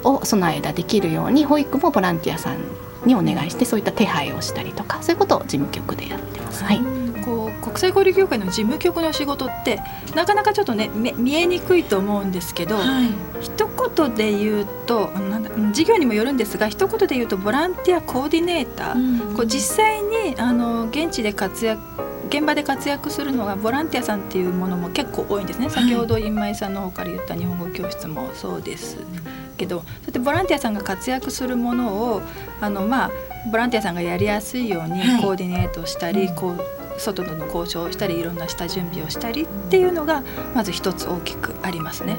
[0.04, 2.58] をその間できるように保育もボランティアさん
[3.06, 6.64] にお願いしてそういった手配をしたりとかそういうことを事務局でやってます。
[6.64, 9.80] はいこう国際交流協会の事務局の仕事って
[10.14, 15.10] なかなかちょっとね見えにくいと思うんですけど、はい、一言で言うと
[15.72, 21.80] 事業にもよるんですが一言で言うとボランティアコーディネーター、うん、こう実際にあの現地で活躍
[22.30, 28.98] 現場で活躍するのがボランティアさんっていうものも結構多いんですね、先ほど今井さんの方から言った日本語教室もそうです
[29.56, 32.22] けどそうやってボランティアさんが活躍するものを
[32.60, 33.10] あのまあ
[33.50, 40.22] ボランティアさんがやりやすいようにコーディネートしたり、はい、こう外との交渉をしたりいろんな下準備をしたりっていうのが
[40.54, 42.16] まず一つ大きくありますね。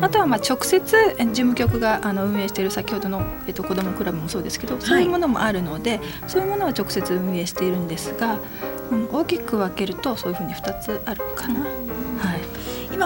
[0.00, 8.38] あとはまあ直接事務局があの運営している先ほどの、えっと、子どもクラブもそうですけどそういうものもあるので、そういうものは直接運営しているんですが、
[8.90, 11.83] うん、大きく分けるとそういうふうに2つあるかな。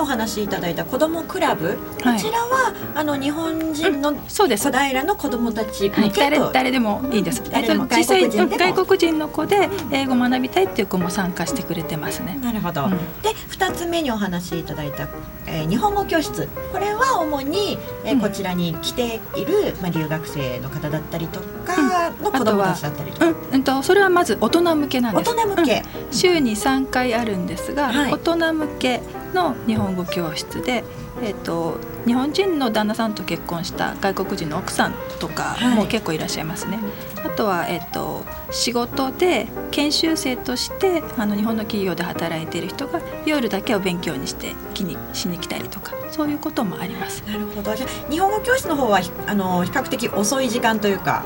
[0.02, 1.68] お話しいただいた子どもクラブ、
[2.02, 6.12] はい、こちらはあの日本人の小平の子どもたちはい、
[6.52, 7.24] 誰でもいいん。
[7.24, 7.42] です。
[7.52, 12.38] えっと実際外国人の子で英語学びたいっていう子も参加してくれてますね。
[12.42, 12.84] なるほど。
[12.84, 12.90] うん、
[13.22, 15.08] で二つ目にお話しいただいた、
[15.46, 16.48] えー、日本語教室。
[16.72, 23.26] これは主に、えー、こちらに来ている、まあ留学生の方だったりとかの子どもたちだったりとか。
[23.52, 25.30] うん、とそれはまず大人向けなんです。
[25.30, 29.00] 大人向け、うん、週に三回あるんですが、はい、大人向け
[29.35, 30.85] の日本語教室で、
[31.23, 36.79] えーと、日本人の旦那さんと結婚した外国人の奥さんとかも結構いらっしゃいますね。
[37.17, 47.23] はい、あとは、えーと、仕事で研修生としてあの日本の企業で働いている人が夜だけを勉強にして気にしに来たりとかそういうこともあります。
[47.27, 51.25] なるほどじゃ日本語教室の方はあの比較的遅い時間というか、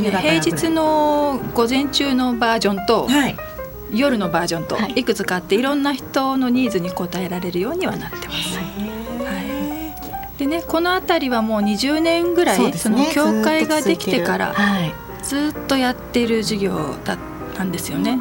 [0.00, 3.36] ね、平日の午前中のバージョンと、はい
[3.94, 5.04] 夜のバージョンとい。
[5.04, 8.58] くつかあっていろんな人のニーズに応えられるようにはなってます。
[8.58, 8.62] は
[10.34, 14.54] い、でねこの辺りはもう20年ぐらいそ、ね,、の教会ができてから
[15.22, 17.18] ずっとやっている授業だっ
[17.54, 18.18] たんですよね。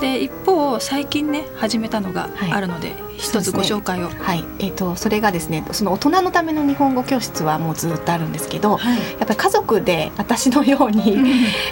[0.00, 4.44] で一方最近ね始めたのがあるので、はい一つご紹介を、ね、はい。
[4.58, 11.18] えーと、それがですねその大人のための日本語教室はもうずっとあるんですけど、はい、やっぱり家族で私のように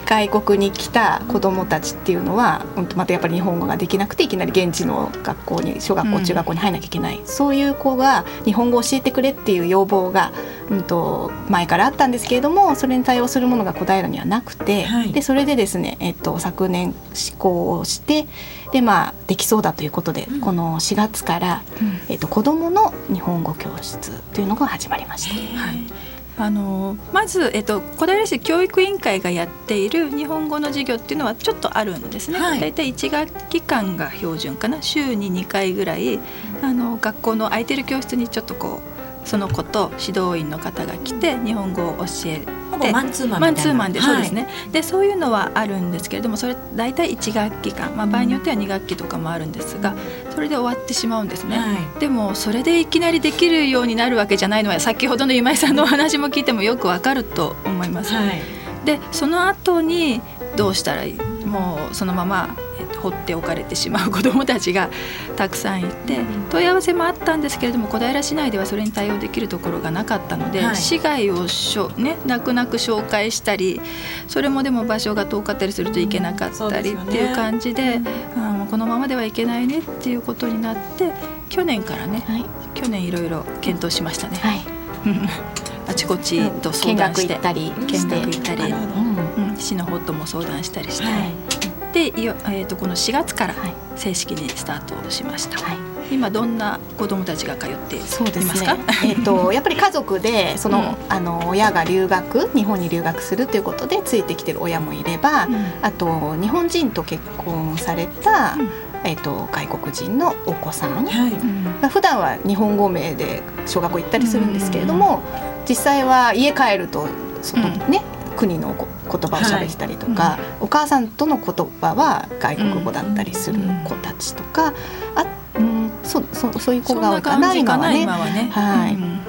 [0.06, 10.32] 外国に来た子どもたちっていうのは本当またやっぱり日本語ができなくていきなり現地の学校に小学校、中学校に入らなきゃいけない、そういう子が日本語を教えてくれっていう要望が、
[10.70, 18.26] うんと、前からあったんですけれどもそれに対応するものが小平にはなくて、はい、でそれでですね、えーと、昨年施行をして
[18.72, 21.39] でまあできそうだということで、うん、この4月から、
[21.80, 25.58] うん、えーと、子どもの日本語教室というのが始まりました。
[25.58, 26.10] はい。
[26.38, 32.38] あのまず、えっと、小平市教育委員会がやっている日本語の授業っていうのはちょっとあるんですね。
[32.38, 34.80] はい、大体1学期間が標準かな。
[34.80, 36.18] 週に2回ぐらい
[36.62, 42.38] あの学校の空いてる教室にちょっとこうその子と指導員の方が来て日本語を教え
[42.80, 44.48] てマンツーマンマンツーマンで、そうですね。
[44.72, 49.94] でそういうのはあるんですけれどもそれ大体1学期間、まあ、場合によっては2学期とかもあるんですが
[50.30, 58.14] それで終わってしまうんですね、はい、でもそれでいきなりできるようになるわけじゃないのは先ほどの今井さんのお話も聞いてもよくわかると思います。
[58.14, 58.40] はい、
[58.86, 60.22] でその後に
[60.56, 61.14] どうしたらいい？
[61.44, 62.56] もうそのまま
[63.00, 64.90] 放っておかれてしまう子どもたちが
[65.36, 73.80] たくさんいて問い合わせもあったんですけれども小平市内ではそれに対応できるところがなかったので、はい、市外をしょ、ね、泣く泣く紹介したり
[74.28, 78.00] それもでも場所が遠かったりするといけなかったりっていう感じで、
[78.36, 81.12] うん、このままではいけないねっていうことになって
[81.48, 84.38] 去年からね、はい、去年いろいろ検討しましたね。
[84.38, 84.60] はい。
[85.88, 91.49] あちこちと相談して、見学行ったり見学行ったり、うん、市の方とも相談したりして、はい
[91.92, 93.54] で、えー、とこの4月から
[93.96, 95.58] 正式にスタートしました。
[95.58, 95.90] はい。
[96.10, 98.26] 今どんな子どもたちが通っていますか？
[98.26, 108.68] すね、 えっ、ー、とやっぱり家族でその、うん、あの親が留学日本に留学するということでついてきてる親もいれば、うん、あと日本人と結婚された、うん、
[109.04, 111.32] えーと、外国人のお子さん、はい。
[111.32, 115.22] うん、普段は日本語名で小学校行ったりするんですけれども、
[115.68, 117.06] 実際は家帰ると
[117.42, 118.02] そのね、
[118.40, 118.86] 国の言
[119.30, 120.40] 葉を喋ってたりとか、はい。
[120.40, 124.72] うん、お母さんとの言葉は外国語だったりする子たちとか、
[125.14, 125.26] あ
[125.56, 127.90] うん、そうそうそういう子が多いかな今は
[128.30, 128.48] ね。
[128.50, 129.19] はい、うん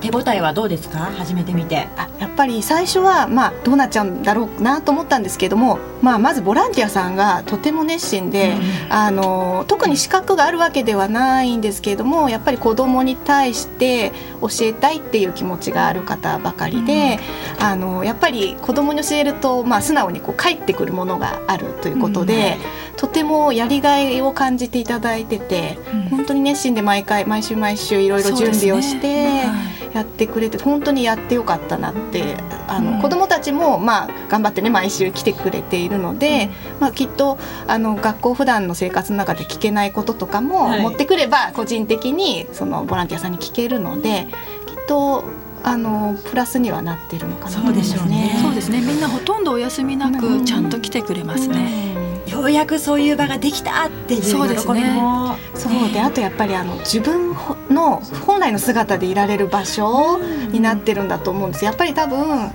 [0.00, 0.98] 手応えはどうですか？
[0.98, 1.88] 初めて見て。
[1.96, 17.18] あやっぱり最初はまあどうなっちゃうんだろうなと思ったんですけども、まあ、まずボランティアさんがとても熱心で、うん、あの特に資格があるわけではないんですけれどもやっぱり子どもに対して教えたいっていう気持ちがある方ばかりで、
[17.58, 22.56] うん、あのやっぱり子どもに教えると、まあ、素直にこう返ってくるものがあるということで、
[22.92, 25.78] うん、とてもやりがいを感じていただいてて、
[26.10, 29.44] 本当に熱心で毎回毎週毎週いろいろ準備をして。
[29.92, 32.36] やってくれて本当にやってよかったなって
[32.68, 44.26] あの、うん、子どもたちも、まあ、頑張ってね毎週来てくれているので、うん、まあ、きっとあの学校普段の生活の中で聞けないこととかも持ってくれば個人的にそのボランティアさんに聞けるので
[44.66, 45.24] きっと
[45.62, 48.38] あのプラスにはなってるのかなそうですね。
[48.42, 48.80] そうですね。
[48.80, 51.89] みんなほとんどお休みなくちゃんと来てくれますね。
[52.40, 55.36] ようやくそういう場ができたっていう喜びもそうですね。
[55.54, 55.92] そう。
[55.92, 57.34] であとやっぱりあの自分
[57.70, 60.18] の本来の姿でいられる場所
[60.50, 61.64] になってるんだと思うんです。
[61.64, 62.50] やっぱり多分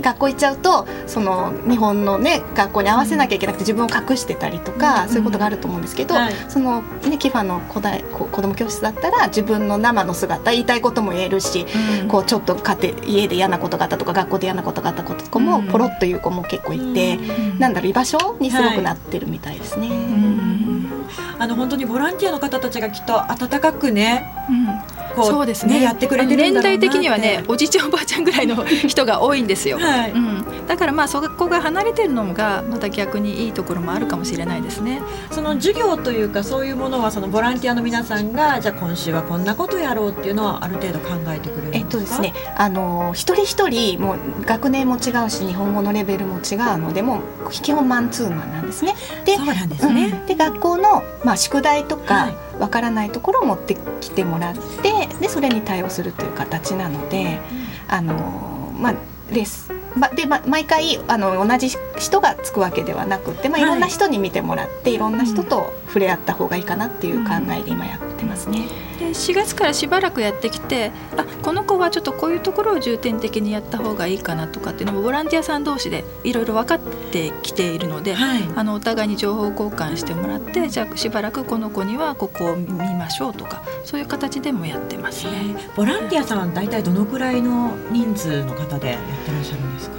[0.00, 11.66] 学校行っちゃうとその日本のね学校に合わせなきゃいけなくて自分を隠してたりとか、そういうことがあると思うんですけど、はい、そのねキファの子だ子供教室だったら自分の生の姿言いたいことも言えるし、
[12.02, 19.88] うん、こうちょっと家庭家で嫌なことがあったとか学校で嫌なことがあった子もポロッという子も結構いて、うん、なんだろう居場所にすごくなってるみたいですね。
[19.88, 20.90] うん。
[21.38, 35.02] あの本当にボランティアの方たちがきっと温かくね、うんそうですね、やってくれて年代的にはねおじいちゃんおばあちゃんぐらいの人が多いんですよ、はい、うん、だからまあそこが離れてるのがまた逆にいいところもあるかもしれないですね。
[35.30, 42.32] その授業というかそういうものはそのボランティアの皆さんがじゃあ今週はこんなことやろうっていうのはある程度考えてくれるえっとですね。
[42.56, 48.94] あの一人一人もう学年も違うし日本語のレベルも違うのでもう基本マンツーマンなんですね。
[49.24, 57.40] でそうなんですね、うん、で学校のまあ宿題とか、はいわからないところを持ってきてもらってでそれに対応するという形なので、
[57.88, 58.94] あのまあ
[59.30, 68.66] レースま、で、ま、毎回あの同じ人がつくわけではなくて、まあ、いろんな人に見てもらって、はい、いろんな人と触れ合った方がいいかなっていう考えで今やってますね。
[68.98, 85.56] で4月からしばらくやってきてあこの子はちょっとこういうところを重点的にやった方がいいかなとかっていうのもボランティアさん同士でいろいろ分かってきているので、はい、あのお互いに情報交換してもらってじゃあしばらくこの子にはここを見ましょうとかそういう形でもやってますね。
[85.76, 89.96] ボランティアさん大体どのくらいの人数の方でやってらっしゃるんですか？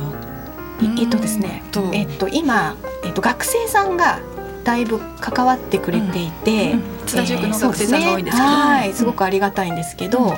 [0.99, 2.75] えっとですね、えっと、今、
[3.05, 4.19] えっと、学生さんが
[4.66, 10.34] だいぶ関わってくれていて、うんうん、津田塾の学生さんが多いんですけど、ね、はいすごくありがたいんですけど、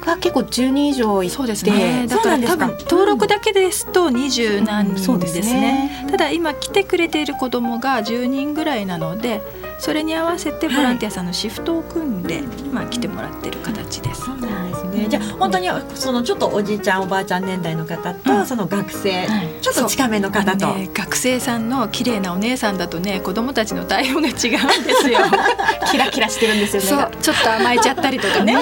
[0.00, 2.06] が結構10人以上いてそうですね。
[2.08, 6.02] だから多分登録だけですと二十何人ですね。
[6.04, 9.42] うん、ただ今来てくれている子どもが10人ぐらいなので
[9.78, 14.24] それに合わせてボランティアさんのシフトを組んで、はい、まあ、来てもらってる形です。
[14.24, 25.18] そうなんですね、じゃあ本当にそのちょっとおじいちゃんおばあちゃん年代の方と、うん、その学生、はい、ちょっと近めの方と、ね、学生さんの綺麗なお姉さんだとね子供たちの対応が違うんですよ。
[25.90, 27.16] キラキラしてるんですよね。
[27.20, 28.56] ちょっと甘えちゃったりとかね。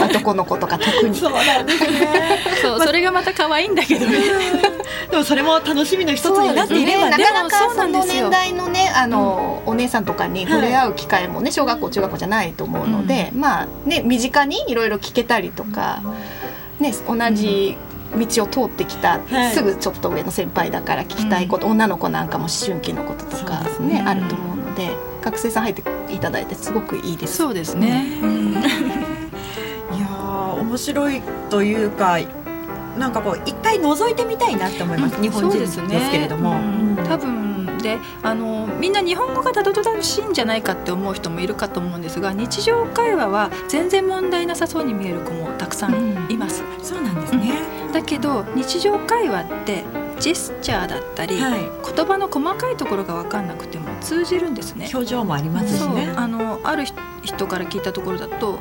[0.00, 1.18] 男の子とか特に。
[1.18, 2.38] そうなんですね。
[2.62, 4.18] そう、それがまた可愛いんだけどね。
[5.10, 16.02] でもそれも楽しみの一つになっていれば、ね、なかなかその年代のねあの、うん、お姉さんとかに触れ合う機会もね小学校中学校じゃないと思うので、うん、まあね身近にいろいろ聞けたりとか、
[16.80, 17.76] ね同じ
[18.14, 24.90] 道を通ってきた、はい、すぐちょっと上の先輩だから聞きたいこと、女の子なんかも思春期のこととかね、ね、あると思うので
[25.22, 25.82] 学生さん入って
[26.14, 27.36] いただいてすごくいいです。
[27.38, 28.06] そうですね、
[29.96, 32.18] いや面白いというか
[32.96, 35.80] なんかこう一回覗いてみたいなって思います、うん、日本人です
[36.10, 36.58] けれども。
[36.58, 37.45] ね、多分
[37.86, 46.64] であのみんな日本語がたどたどしいんじゃないかって思う人もいるかと思うんですが日常会話は全然問題なさそうに見える子もたくさんいます。
[46.64, 47.52] うん、そうなんですね、
[47.86, 49.84] うん、だけど日常会話って
[50.18, 54.88] ジェスチャーだったり、はい、言葉の細かいところが分かんなくても通じるんですね。
[54.92, 56.12] 表情もありますしね。
[56.16, 56.84] あのある
[57.22, 58.58] 人から聞いたところだと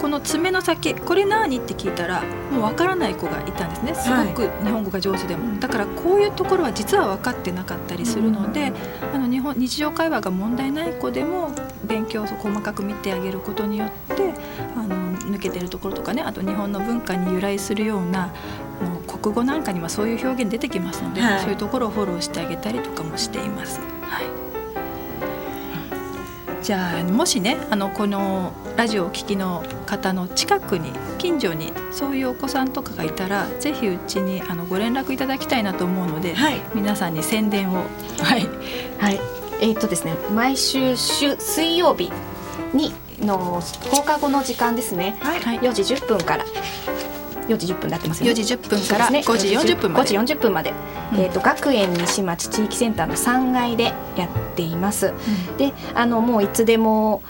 [0.00, 1.58] この爪の先これ何？
[1.58, 3.94] って聞いたらもうわからない子がいたんですね。
[3.94, 8.72] すごく日本語が上手でも、はい、だからこういうところは実は分かってなかったりするので、
[9.12, 11.52] あの日本日常会話が問題ない子でも
[11.84, 14.32] 勉強を細かく見てあげることによって
[14.74, 18.32] あの抜けてるところとかねあと日本の文化に由来するような
[18.80, 23.80] もう国語なんかにはそういう表現出てきますので、はい、そういうところをフォローしてあげたりとかもしています。
[24.00, 24.49] はい
[26.62, 37.84] じゃあもしねあのこのラジオをお聞きの方の近くに近所にそういうお子さんとかがいたらぜひうちにあのご連絡いただきたいなと思うので、はい、皆さんに宣伝を。
[38.18, 38.46] はい、
[38.98, 39.20] はい、
[39.60, 42.12] えー、っとですね毎週週水曜日
[42.74, 46.44] にの放課後の時間ですね、はい、4時10分から
[47.54, 50.10] 4時10分になってますよ、ね、4時10分から5時40分まで。
[50.10, 50.72] 5時40分まで、
[51.12, 57.22] うん、えーと、学園西町地域センターの3階でやっています、うん、であのもういつでも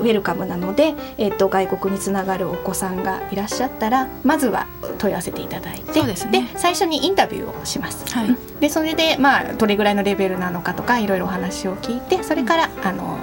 [0.00, 4.66] ウェルカムなので、えーと、外国につながるお子さんがいらっしゃったらまずは
[4.98, 8.12] 問い合わせていただいてで、ね、最初にインタビューをします。
[8.12, 13.18] はい、でそれで、まあ、どれぐらいのレベルなのかとかいろいろお話を聞いてそれから、あの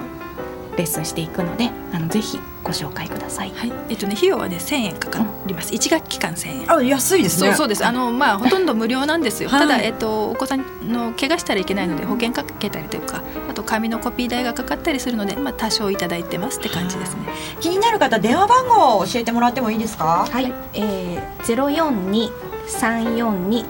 [0.80, 3.52] レッスンしていくのであのぜひご紹介ください。
[3.52, 5.74] はい、えっとね費用はね1000円かかります。
[5.74, 6.72] 一、学期間1000円。
[6.72, 7.50] あ安いですね。
[7.50, 7.86] そうそうです。
[7.86, 9.50] あのまあほとんど無料なんですよ。
[9.50, 17.22] はい、ただえっとお子さんの怪我したらいけないので保険かけたりとか、あと紙のコピー代がかかったりするのでまあ多少いただいてますって感じですね。
[17.60, 20.28] 気になる方電話番号を教えてもらってもいいですか？
[20.32, 20.54] はい。
[20.74, 22.32] えゼロ四二
[22.68, 23.66] 三四二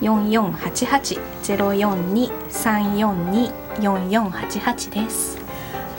[0.00, 5.39] 四四八八ゼロ四二三四二四四八八です。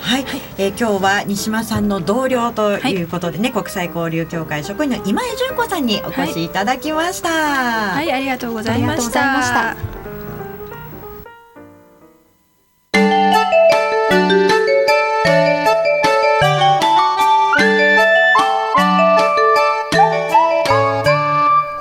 [0.01, 7.29] はい、はい、えー、今日は西間さんの同僚ということでね、はい、国際交流協会職員の今井純子さんにお越しいただきました。
[7.29, 9.75] はい、はい、ありがとうございました。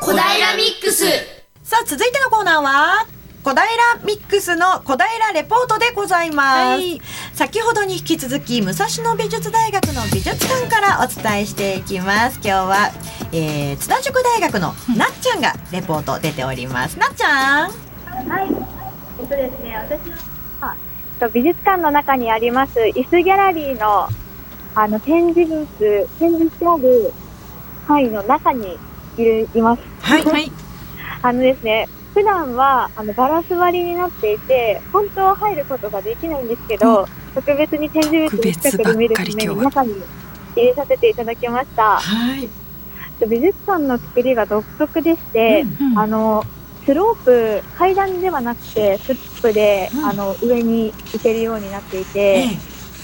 [0.01, 1.05] 小平ミックス。
[1.64, 3.00] さあ、続いてのコーナーは？
[3.51, 6.57] 小平ミックスの小平レポートでございます。
[6.69, 7.01] はい。
[7.33, 12.37] 先ほどに引き続き武蔵野美術大学の美術館からお伝えしていきます。
[12.37, 12.93] 今日は、
[13.33, 16.97] えー、津田塾大学のなっちゃんがレポート出ております。
[16.97, 17.71] なっちゃん。
[18.29, 18.47] はい。
[19.19, 19.99] えっとですね私
[20.61, 20.77] は
[21.35, 24.09] 美術館の中にあります椅子ギャラリーの
[24.77, 27.13] あの展示ブース展示してある
[27.89, 28.79] 範囲の中に
[29.17, 29.83] いるいます。
[30.03, 30.53] はい、はい、
[31.23, 39.95] あのですね普段はあのガラス張りになっていて本当は入ることができないんですけど、うん、特別に展示物の近くで見るために中に
[40.57, 42.01] 入れさせていただきました。
[42.01, 42.49] はい、
[43.27, 46.45] 美術館の作りが独特でして、うんうん、あの
[46.85, 52.49] スロープ階段ではなくてスロープで、うん、あの上に行けるようになっていて、ええ、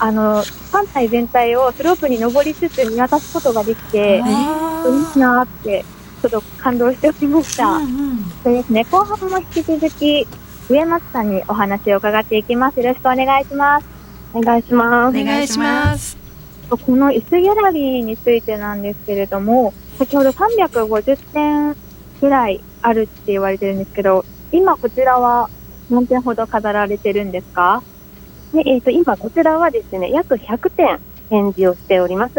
[0.01, 0.43] あの
[0.73, 5.85] 館内全体をスロープに登りつつ見渡すことができて、いいなって
[6.29, 7.69] ちょっと感動しておりました。
[7.69, 10.27] うんうん、でですね、後半も引き続き、
[10.69, 12.81] 上松さんにお話を伺っていきます。
[12.81, 13.87] よろしくお願いします。
[14.35, 15.19] お願いします。
[15.19, 16.17] お願いします。
[16.69, 21.77] この椅子ギャラリーについてなんですけれども、先ほど350点
[22.21, 25.49] ぐらいあるって言われてるんですけど、今こちらは
[25.89, 27.83] 何点ほど飾られてるんですか？
[28.53, 30.99] で、えっ、ー、と、今こちらはですね、約100点
[31.29, 32.35] 展示をしております。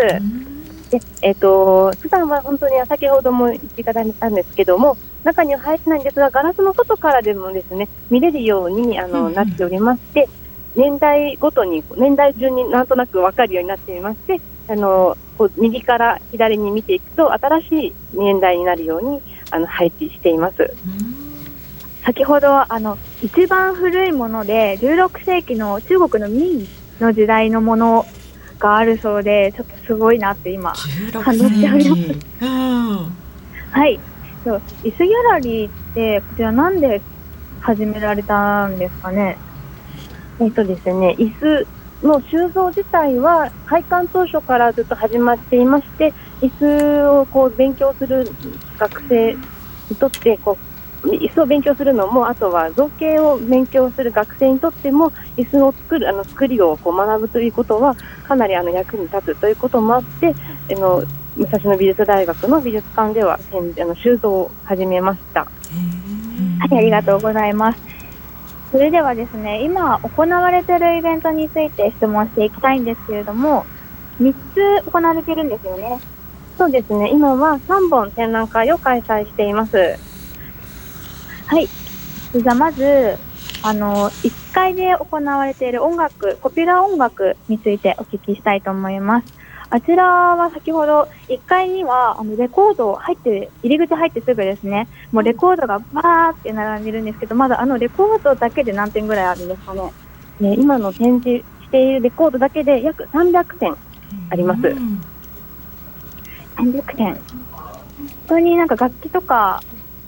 [0.89, 10.29] で、えっ、ー、と、普段は本当に先ほども言っていただいたんですけども、中には入ってないんですが、ガラスの外からでもですね、見れるようにあの、うんうん、なっておりまして、
[10.75, 19.21] 年代ごとに、年代順になんとなく分かるようになっていまして、あの、こう右から左に見ていくと、新しい年代になるように
[19.51, 20.73] あの配置しています。
[22.03, 26.65] 先ほどあの一番古いもので16世紀の中国の明
[27.01, 28.05] の時代のもの
[28.60, 30.74] があるそうでちょっとすごいなって今
[31.24, 32.01] 感動しております。
[32.41, 33.12] うん、
[33.72, 33.99] はい。
[34.43, 37.01] そう椅子ギャラリーってこちらなんで
[37.60, 39.38] 始められたんですかね？
[40.39, 41.68] えっとですね椅子
[42.08, 48.32] の収蔵自体は開館当初からずっと始まっていまして椅子をこう勉強する
[48.78, 49.36] 学生
[49.89, 57.95] にとってこう椅子を勉強するのもあとは造形を勉強する学生にとっても椅子を作るあの作りをこう学ぶということは
[58.27, 60.33] かなりあの役に立つということもあって
[60.71, 61.03] あの
[61.37, 65.41] 武蔵野美術大学の美術館ではあの収蔵を始めました。
[65.41, 65.47] は
[66.71, 67.79] い、ありがとうございます。
[68.71, 73.65] それではですね、今行われているイベントについて質問していきたいんですけれども、
[74.19, 74.33] 3
[74.83, 75.99] つ行われているんですよね。
[76.57, 80.07] そうですね、今は3本展覧会を開催しています。
[81.47, 81.67] はい。
[82.33, 83.17] じゃあまず、
[83.63, 89.33] あの、1階で行われている音楽、ポピュラー音楽についてお聞きしたいと思います。
[89.69, 99.91] あちらは先ほど1階にはあのレコード入って、入り口入ってすぐですね、もうレコードがバーって並んでるんですけど、まだあのレコードだけで何点ぐらいあるんですかね。
[100.39, 103.75] ね今の展示しているレコードだけで約300点
[104.29, 104.67] あります。
[104.67, 105.01] うん
[106.57, 107.13] 300点。
[107.13, 107.21] 本
[108.27, 109.61] 当になんか楽器とか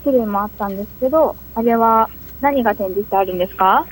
[0.03, 2.09] 種類もあったんですけど、あれは
[2.41, 3.85] 何が展示してあるんですか？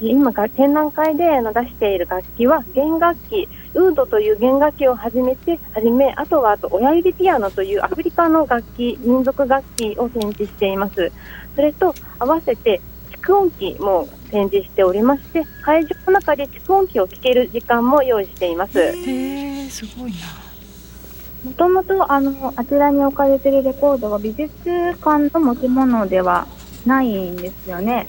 [0.00, 11.12] 今が展覧会で出している楽器は弦楽器、ウードという弦楽器を始めて、はじめ、あとはあと親指ピアノというアフリカの楽器、民族楽器を展示しています。
[11.54, 12.80] それと合わせて
[13.12, 18.80] 蓄音機も展示しておりまして、会場の中で蓄音機を聴ける時間も用意しています。
[18.80, 20.43] へー、すごいな。
[21.44, 24.50] もともとあのあちらに置かれてるレコードは美術
[24.96, 26.46] 館の持ち物では
[26.86, 28.06] ないんですよね。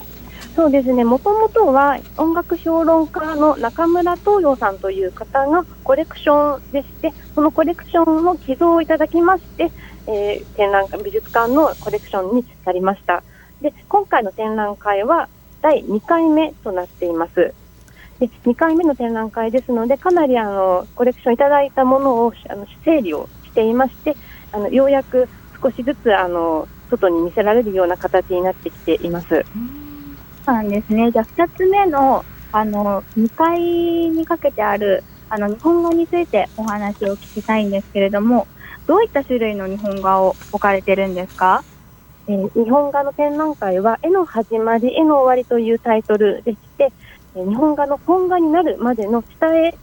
[0.54, 9.70] そうですね、もともとは音楽評論家の中村東洋さんという方がコレクションでして、そのコレクションの寄贈いただきまして、
[10.06, 13.22] えー、展覧会、美術館のコレクションになりました。
[13.60, 15.28] で、今回の展覧会は
[15.60, 17.52] 第2回目となっています。
[18.18, 24.16] で2回目の展覧会ですのでかなりあのコレクションいただいたものをあの整理をしていまして
[24.52, 25.28] あのようやく
[25.62, 29.44] 少しずつあの外に見せられるような形になってきています。
[30.44, 38.46] そうなんですねじゃあ2つ目のあの2階にかけてあるあの日本画についてお話を聞きたいんですけれども
[38.86, 41.64] どういった種類の日本画を置かれてるんですか？
[42.28, 46.92] えー、日本画の展覧会は絵の始まり、絵の終わりというタイトルでして、
[47.44, 49.76] 日本画の本画になるまでの下絵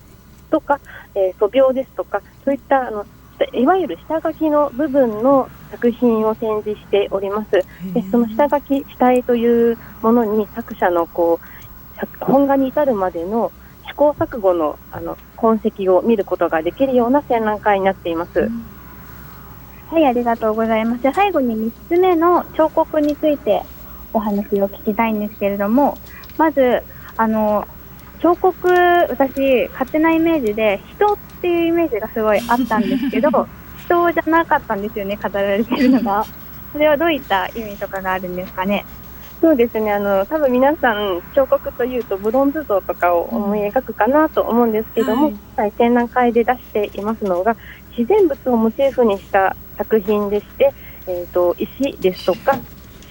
[0.49, 0.79] とか、
[1.15, 3.05] えー、素描ですとか、そういったあの
[3.53, 7.51] いわゆる下書きの部分の作品を展示しております。
[7.93, 13.51] でその下書き、下絵というものに作者のこう本画に至るまでの
[13.87, 18.49] 試行錯誤のあの痕跡を見ることができるような展覧会になっています。
[19.89, 21.11] はい、ありがとうございます。
[21.13, 23.61] 最後に3つ目の彫刻について
[24.13, 25.97] お話を聞きたいんですけれども、
[26.37, 26.81] まず、
[27.17, 27.67] あの
[28.21, 28.69] 彫刻、
[29.09, 33.29] 私、勝手なイメージで、人っていうイメージがすごいあったんですけど、
[33.85, 36.25] 人じゃなかったんですよね、飾られてるのが。
[36.71, 38.85] それはどういった意味とかがあるんですかね？
[39.43, 47.57] そうですねあの多分皆さん彫刻というとブロンズ像とかを思い描くかなと思うんですけども、はい、展覧会で出していますのが
[47.97, 50.73] 自然物をモチーフにした作品でして、
[51.07, 52.57] えーと、石ですとか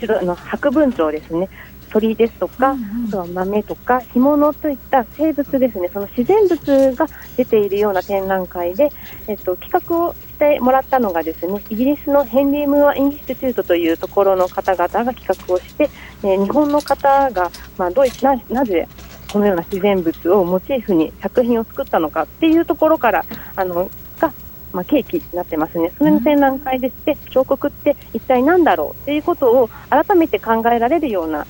[0.00, 1.50] 白の白文鳥ですね
[1.92, 5.90] 鳥ですとか、うんうん、あとは豆とか干物といった生物ですね。
[5.92, 8.90] その自然物が出ているような展覧会で、
[9.28, 15.90] えっと、企画をしてもらったのがですねイギリスの Henry Moore Institute というところの方々が企画をして、
[16.22, 18.88] えー、日本の方が、まあ、どうななぜ
[19.32, 23.24] このような自然物をモチーフに作品を作ったのかっていうところから
[23.56, 23.90] あの
[24.20, 24.32] が、
[24.72, 31.46] まあ、契機になってますね、それの展覧会でして、彫刻って一体何だろうっていうことを改めて考えられるような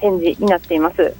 [0.00, 1.14] 展示になっています。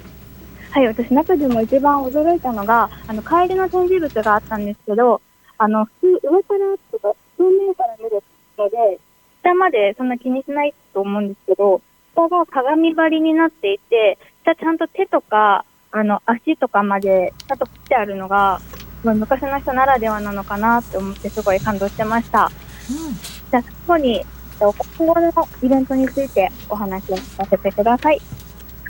[0.71, 5.21] はい、私中でも一番驚いたのが、あの、帰りの展示物があったんですけど、
[5.57, 8.23] あの、普通、上からとか、表面から見る
[8.57, 8.99] ので、
[9.43, 11.81] 下までそんな気にしないと思うんですけど、
[12.15, 18.59] 下が鏡張りになっていて、下ちゃんと手とか、あの、足とかまでちゃんと振ってあるのが、
[19.03, 22.51] 昔の人ならではなのかなって思ってすごい感動してました。
[22.89, 23.15] うん、
[23.49, 24.23] じゃあ、そこに、
[24.59, 24.71] 今
[25.07, 28.19] 後のイベントについてお話をさせてください。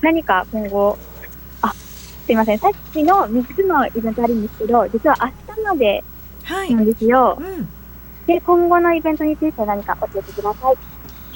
[0.01, 0.97] 何か今後、
[1.61, 2.59] あ、すいません。
[2.59, 6.03] さっきの3つのイベントあるんですけど、実は明日まで
[6.49, 7.35] なんですよ。
[7.35, 7.69] はいうん、
[8.27, 10.77] で、今後のイベントについて何か教えてください。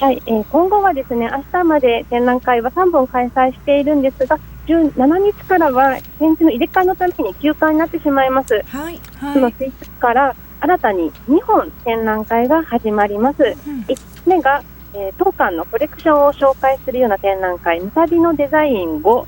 [0.02, 8.64] はい、えー、今後はですね、明日まで展覧会は3本開催しているんですが、17日からは展示の入れ替えのために休館になってしまいます。
[8.68, 9.00] はい。
[9.18, 13.44] はい、その1日から新たに2本展覧会が始まります。
[13.44, 19.26] うん、1つ目がえー、当館のコレクションを紹介するような展覧会、むさびのデザイン5、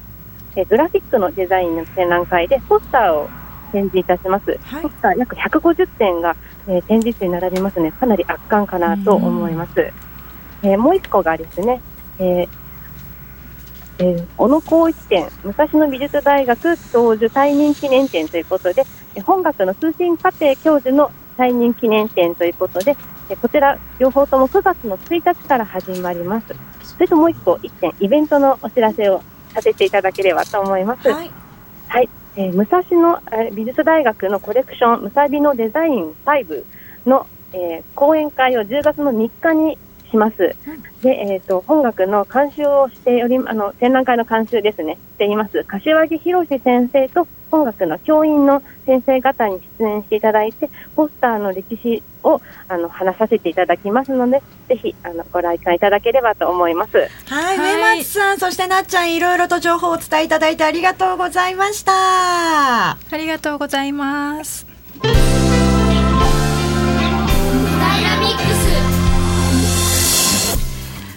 [0.58, 3.30] えー、グラフィックのデザインの展覧会でポスターを
[3.72, 4.60] 展示いたします。
[4.64, 6.36] はい、ポスター約150点が、
[6.68, 7.92] えー、展示室に並びますね。
[7.92, 9.92] かなり圧巻かなと思います。
[10.64, 11.82] えー、もう一個がですね、
[12.20, 12.50] えー
[14.00, 16.62] えー、小野光一展、武蔵野美術大学
[16.92, 18.84] 教授退任記念展ということで、
[19.24, 22.96] 本学の通信課程教授の退任記念展ということで、
[23.42, 26.48] こちら、両方とも9月の1日から始まります。
[26.84, 29.22] それともう一個、一点、イベントのお知らせを
[29.54, 31.10] させていただければと思います。
[31.10, 31.32] はい。
[31.88, 36.64] はい、えー、武蔵野、え美術大学のコレクション、むさびのデザイン5
[37.06, 39.78] の、えー、講演会を10月の3日に
[40.14, 40.56] します。
[41.02, 56.98] で、えっ、ー、と、本学の監修をしており、あの、展覧会の監修ですね、しています、柏木博先生と本学の教員の先生方に出演していただいて、ポスターの歴史をあの話させていただきますので、ぜひあのご来館いただければと思います。
[56.98, 61.92] はい、はい、上松さん、そしてなっちゃん、いろいろと情報をお伝えいただいてありがとうございました。
[61.94, 64.73] ありがとうございます。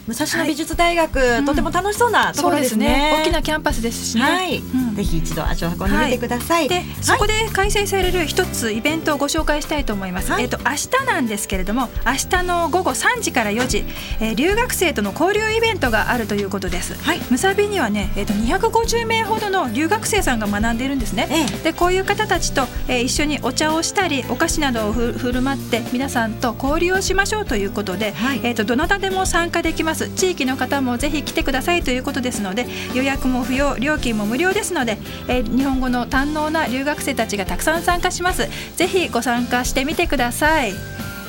[0.07, 2.87] 武蔵野美術大学、はい、とても楽しそうなところですね。
[2.87, 13.85] ね、大きなキャンパスですしね、はい、うん、ぜひ一度足を運んでみてください、でそこで開催される一つイベントをご紹介したいと思います、えっ、と明日なんですけれども明日の午後3時から4時、
[14.21, 30.11] えー、留学生との交流イベントがあるということです、はい、むさびにはねえっ、と250名ほどの留学生さんが学んでいるんですね、ええ、でこういう方たちと、えー、一緒にお茶をしたりお菓子などをふ振る舞って皆さんと交流をしましょうということで、はい、えっ、とどなたでも参加できますます。
[30.11, 38.49] 地域の方もぜひ来てくださいということですので予約も不要料金も無料ですので、えー、日本語の堪能な留学生たちがたくさん参加します。
[38.77, 40.75] ぜひご参加してみてください。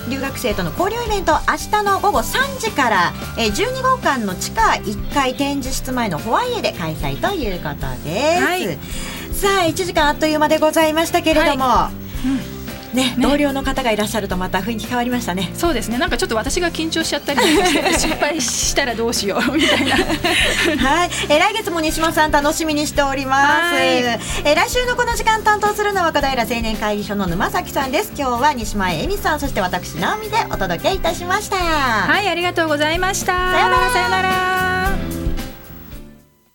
[0.09, 8.63] 留学生との交流イベント明日の午後3時から、えー、12号館の地下1階展示室前のホワイエで開催ということです、はい、
[9.33, 11.91] さあ1時間あっという間でございましたけれども、は
[12.23, 12.27] い。
[12.51, 12.56] うん
[12.97, 15.51] ね、同僚の方がいらっしゃるとまた雰囲気変わりましたね。
[15.53, 15.97] そうですね。
[15.97, 17.39] なんかちょっと私が緊張しちゃったり
[17.97, 19.95] 失敗したらどうしようみたいな。
[19.95, 21.09] はい。
[21.29, 23.75] え来月も西本さん楽しみにしております。
[23.75, 28.11] え来週のこの時間担当するのは小平青年会議所の沼崎さんです。
[28.17, 35.16] 今日は西前恵美さんそして私直美でお届けいたしましたはいありがとうございましたさよならさよなら